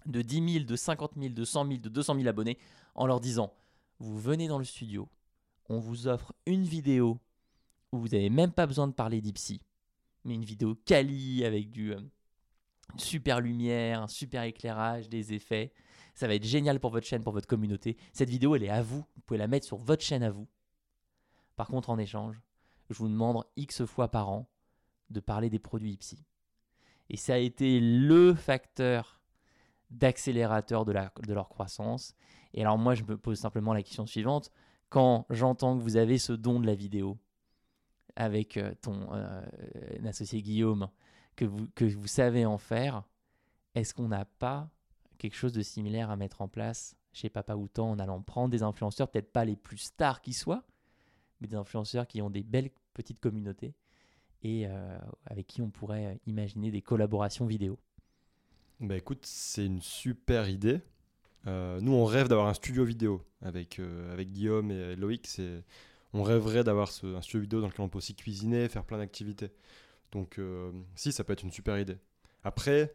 [0.07, 2.57] de 10 000, de 50 000, de 100 000, de 200 000 abonnés
[2.95, 3.53] en leur disant
[3.99, 5.07] Vous venez dans le studio,
[5.69, 7.19] on vous offre une vidéo
[7.91, 9.61] où vous n'avez même pas besoin de parler d'Ipsy,
[10.23, 12.01] mais une vidéo quali avec du euh,
[12.97, 15.71] super lumière, un super éclairage, des effets.
[16.15, 17.97] Ça va être génial pour votre chaîne, pour votre communauté.
[18.13, 19.05] Cette vidéo, elle est à vous.
[19.15, 20.47] Vous pouvez la mettre sur votre chaîne à vous.
[21.57, 22.41] Par contre, en échange,
[22.89, 24.49] je vous demande X fois par an
[25.09, 26.25] de parler des produits Ipsy.
[27.09, 29.21] Et ça a été le facteur
[29.91, 30.93] d'accélérateur de,
[31.33, 32.15] leur croissance.
[32.53, 34.51] Et alors moi, je me pose simplement la question suivante.
[34.89, 37.17] Quand j'entends que vous avez ce don de la vidéo
[38.15, 39.45] avec euh, ton euh,
[40.05, 40.89] associé Guillaume,
[41.35, 43.03] que vous, que vous savez en faire,
[43.75, 44.69] est-ce qu'on n'a pas
[45.25, 48.61] quelque chose de similaire à mettre en place chez Papa Outan en allant prendre des
[48.61, 50.63] influenceurs, peut-être pas les plus stars qui soient,
[51.41, 53.73] mais des influenceurs qui ont des belles petites communautés
[54.43, 57.79] et euh, avec qui on pourrait imaginer des collaborations vidéo.
[58.79, 60.81] Bah écoute, c'est une super idée.
[61.47, 65.41] Euh, nous, on rêve d'avoir un studio vidéo avec, euh, avec Guillaume et Loïc.
[66.13, 69.49] On rêverait d'avoir un studio vidéo dans lequel on peut aussi cuisiner, faire plein d'activités.
[70.11, 70.39] Donc,
[70.95, 71.97] si, ça peut être une super idée.
[72.43, 72.93] Après,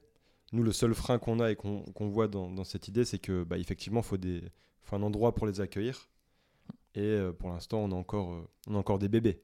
[0.53, 3.59] nous, le seul frein qu'on a et qu'on voit dans, cette idée, c'est que bah,
[3.59, 4.17] effectivement, faut
[4.83, 6.09] faut un endroit pour les accueillir.
[6.95, 9.43] Et euh, pour l'instant, on a encore, euh, on a encore des bébés.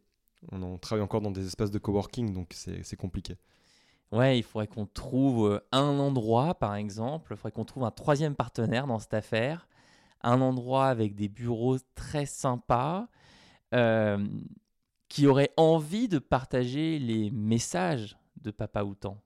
[0.50, 3.36] On, travaille encore dans des espaces de coworking, donc c'est compliqué.
[4.12, 7.32] Ouais, il faudrait qu'on trouve euh, un endroit, par exemple.
[7.32, 9.68] Il faudrait qu'on trouve un troisième partenaire dans cette affaire.
[10.22, 13.08] Un endroit avec des bureaux très sympas,
[15.08, 19.20] qui aurait envie de partager les messages de Papa Outan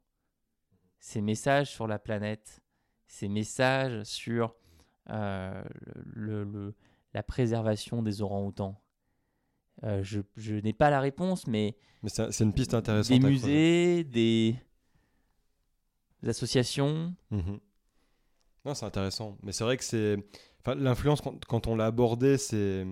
[1.01, 2.63] ces messages sur la planète,
[3.07, 4.55] ces messages sur
[5.09, 5.63] euh,
[6.05, 6.75] le,
[7.15, 8.81] la préservation des orang-outans
[9.83, 11.77] euh, Je, je n'ai pas la réponse, mais.
[12.03, 13.19] Mais c'est une piste intéressante.
[13.19, 14.57] Des musées, des,
[16.27, 17.15] associations.
[17.31, 17.59] Mhm.
[18.65, 19.39] Non, c'est intéressant.
[19.43, 20.17] Mais c'est vrai que c'est.
[20.61, 22.87] Enfin, L'influence, quand, on l'a abordé, c'est.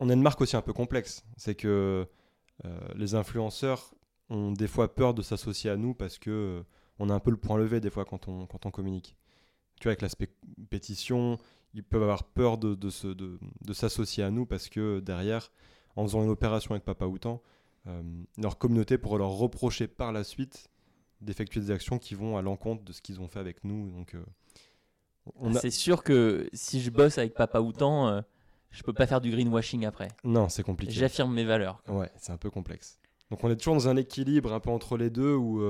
[0.00, 1.24] On a une marque aussi un peu complexe.
[1.36, 2.06] C'est que
[2.64, 3.94] euh, les influenceurs
[4.30, 6.64] ont des fois peur de s'associer à nous parce que
[6.98, 9.16] on a un peu le point levé des fois quand on, quand on communique.
[9.78, 10.30] Tu vois, avec l'aspect
[10.70, 11.38] pétition,
[11.74, 15.52] ils peuvent avoir peur de, de, de, s'associer à nous parce que derrière,
[15.96, 17.40] en faisant une opération avec Papa Outan,
[17.86, 18.02] euh,
[18.38, 20.68] leur communauté pourrait leur reprocher par la suite
[21.20, 23.90] d'effectuer des actions qui vont à l'encontre de ce qu'ils ont fait avec nous.
[23.90, 28.20] Donc, euh, C'est sûr que si je bosse avec Papa Outan, euh,
[28.70, 30.08] je peux pas faire du greenwashing après.
[30.24, 30.92] Non, c'est compliqué.
[30.92, 31.82] J'affirme mes valeurs.
[31.88, 32.98] Ouais, c'est un peu complexe.
[33.30, 35.60] Donc on est toujours dans un équilibre un peu entre les deux où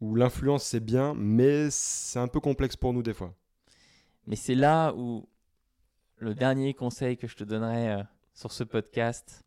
[0.00, 3.34] où l'influence c'est bien, mais c'est un peu complexe pour nous des fois.
[4.26, 5.28] Mais c'est là où
[6.16, 8.02] le dernier conseil que je te donnerais euh,
[8.34, 9.44] sur ce podcast,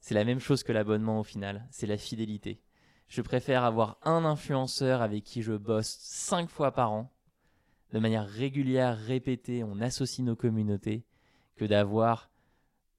[0.00, 2.60] c'est la même chose que l'abonnement au final, c'est la fidélité.
[3.08, 7.10] Je préfère avoir un influenceur avec qui je bosse cinq fois par an,
[7.92, 11.04] de manière régulière, répétée, on associe nos communautés,
[11.56, 12.30] que d'avoir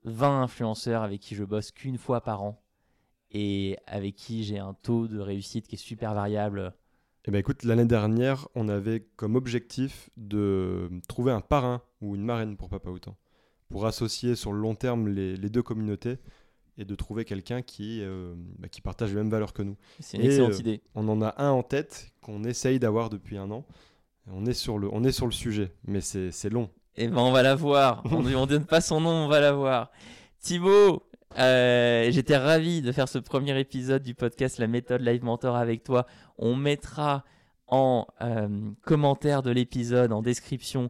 [0.06, 2.62] 20 influenceurs avec qui je bosse qu'une fois par an
[3.36, 6.74] et avec qui j'ai un taux de réussite qui est super variable.
[7.26, 12.24] Eh ben écoute, l'année dernière, on avait comme objectif de trouver un parrain ou une
[12.24, 13.18] marraine pour Papa Outan,
[13.70, 16.18] pour associer sur le long terme les, deux communautés
[16.78, 19.76] et de trouver quelqu'un qui, euh, bah, qui partage les mêmes valeurs que nous.
[20.00, 20.82] C'est une excellente euh, idée.
[20.94, 23.66] On en a un en tête qu'on essaye d'avoir depuis un an.
[24.32, 26.70] On est sur le, on est sur le sujet, mais c'est long.
[26.96, 28.02] Eh ben on va la voir.
[28.12, 29.92] on ne donne pas son nom, on va la voir.
[30.40, 31.04] Thibaut,
[31.38, 35.84] euh, j'étais ravi de faire ce premier épisode du podcast La méthode Live Mentor avec
[35.84, 36.06] toi.
[36.38, 37.26] On mettra
[37.68, 40.90] en euh, commentaire de l'épisode, en description,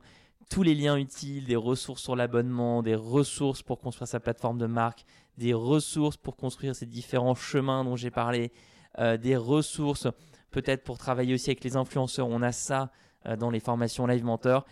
[0.49, 4.67] tous les liens utiles, des ressources sur l'abonnement, des ressources pour construire sa plateforme de
[4.67, 5.05] marque,
[5.37, 8.51] des ressources pour construire ces différents chemins dont j'ai parlé,
[8.99, 10.07] euh, des ressources
[10.51, 12.27] peut-être pour travailler aussi avec les influenceurs.
[12.27, 12.91] On a ça
[13.39, 14.65] dans les formations Live Mentor.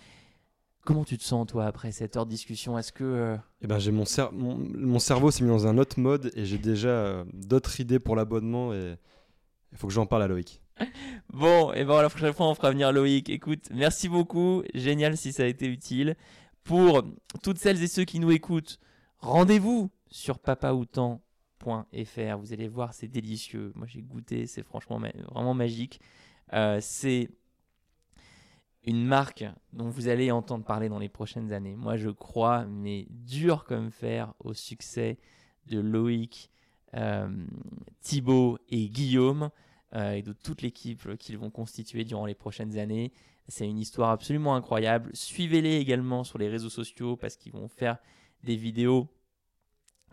[0.86, 2.78] Comment tu te sens, toi, après cette heure de discussion?
[2.78, 3.04] Est-ce que.
[3.04, 4.04] Euh, eh ben, j'ai mon,
[4.34, 8.18] mon, cerveau s'est mis dans un autre mode et j'ai déjà euh, d'autres idées pour
[8.18, 8.96] l'abonnement et
[9.72, 10.62] il faut que j'en parle à Loïc.
[11.34, 13.30] bon, et ben la prochaine fois, on fera venir Loïc.
[13.30, 14.64] Écoute, merci beaucoup.
[14.74, 16.18] Génial si ça a été utile.
[16.64, 17.04] Pour
[17.44, 18.78] toutes celles et ceux qui nous écoutent,
[19.20, 22.38] rendez-vous sur papaoutan.fr.
[22.40, 23.72] Vous allez voir, c'est délicieux.
[23.76, 26.02] Moi, j'ai goûté, c'est franchement vraiment magique.
[26.54, 27.30] Euh, c'est
[28.86, 31.76] une marque dont vous allez entendre parler dans les prochaines années.
[31.76, 35.18] Moi, je crois, mais dur comme fer, au succès
[35.68, 36.50] de Loïc,
[36.96, 37.30] euh,
[38.02, 39.50] Thibaut et Guillaume
[39.96, 43.14] euh, et de toute l'équipe qu'ils vont constituer durant les prochaines années.
[43.48, 45.10] C'est une histoire absolument incroyable.
[45.14, 47.98] Suivez-les également sur les réseaux sociaux parce qu'ils vont faire
[48.44, 49.08] des vidéos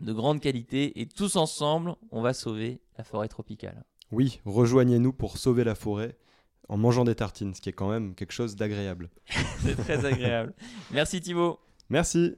[0.01, 3.85] de grande qualité et tous ensemble, on va sauver la forêt tropicale.
[4.13, 6.17] Oui, rejoignez-nous pour sauver la forêt
[6.69, 9.11] en mangeant des tartines, ce qui est quand même quelque chose d'agréable.
[9.61, 10.55] C'est très agréable.
[10.93, 11.59] Merci Thibaut.
[11.89, 12.37] Merci.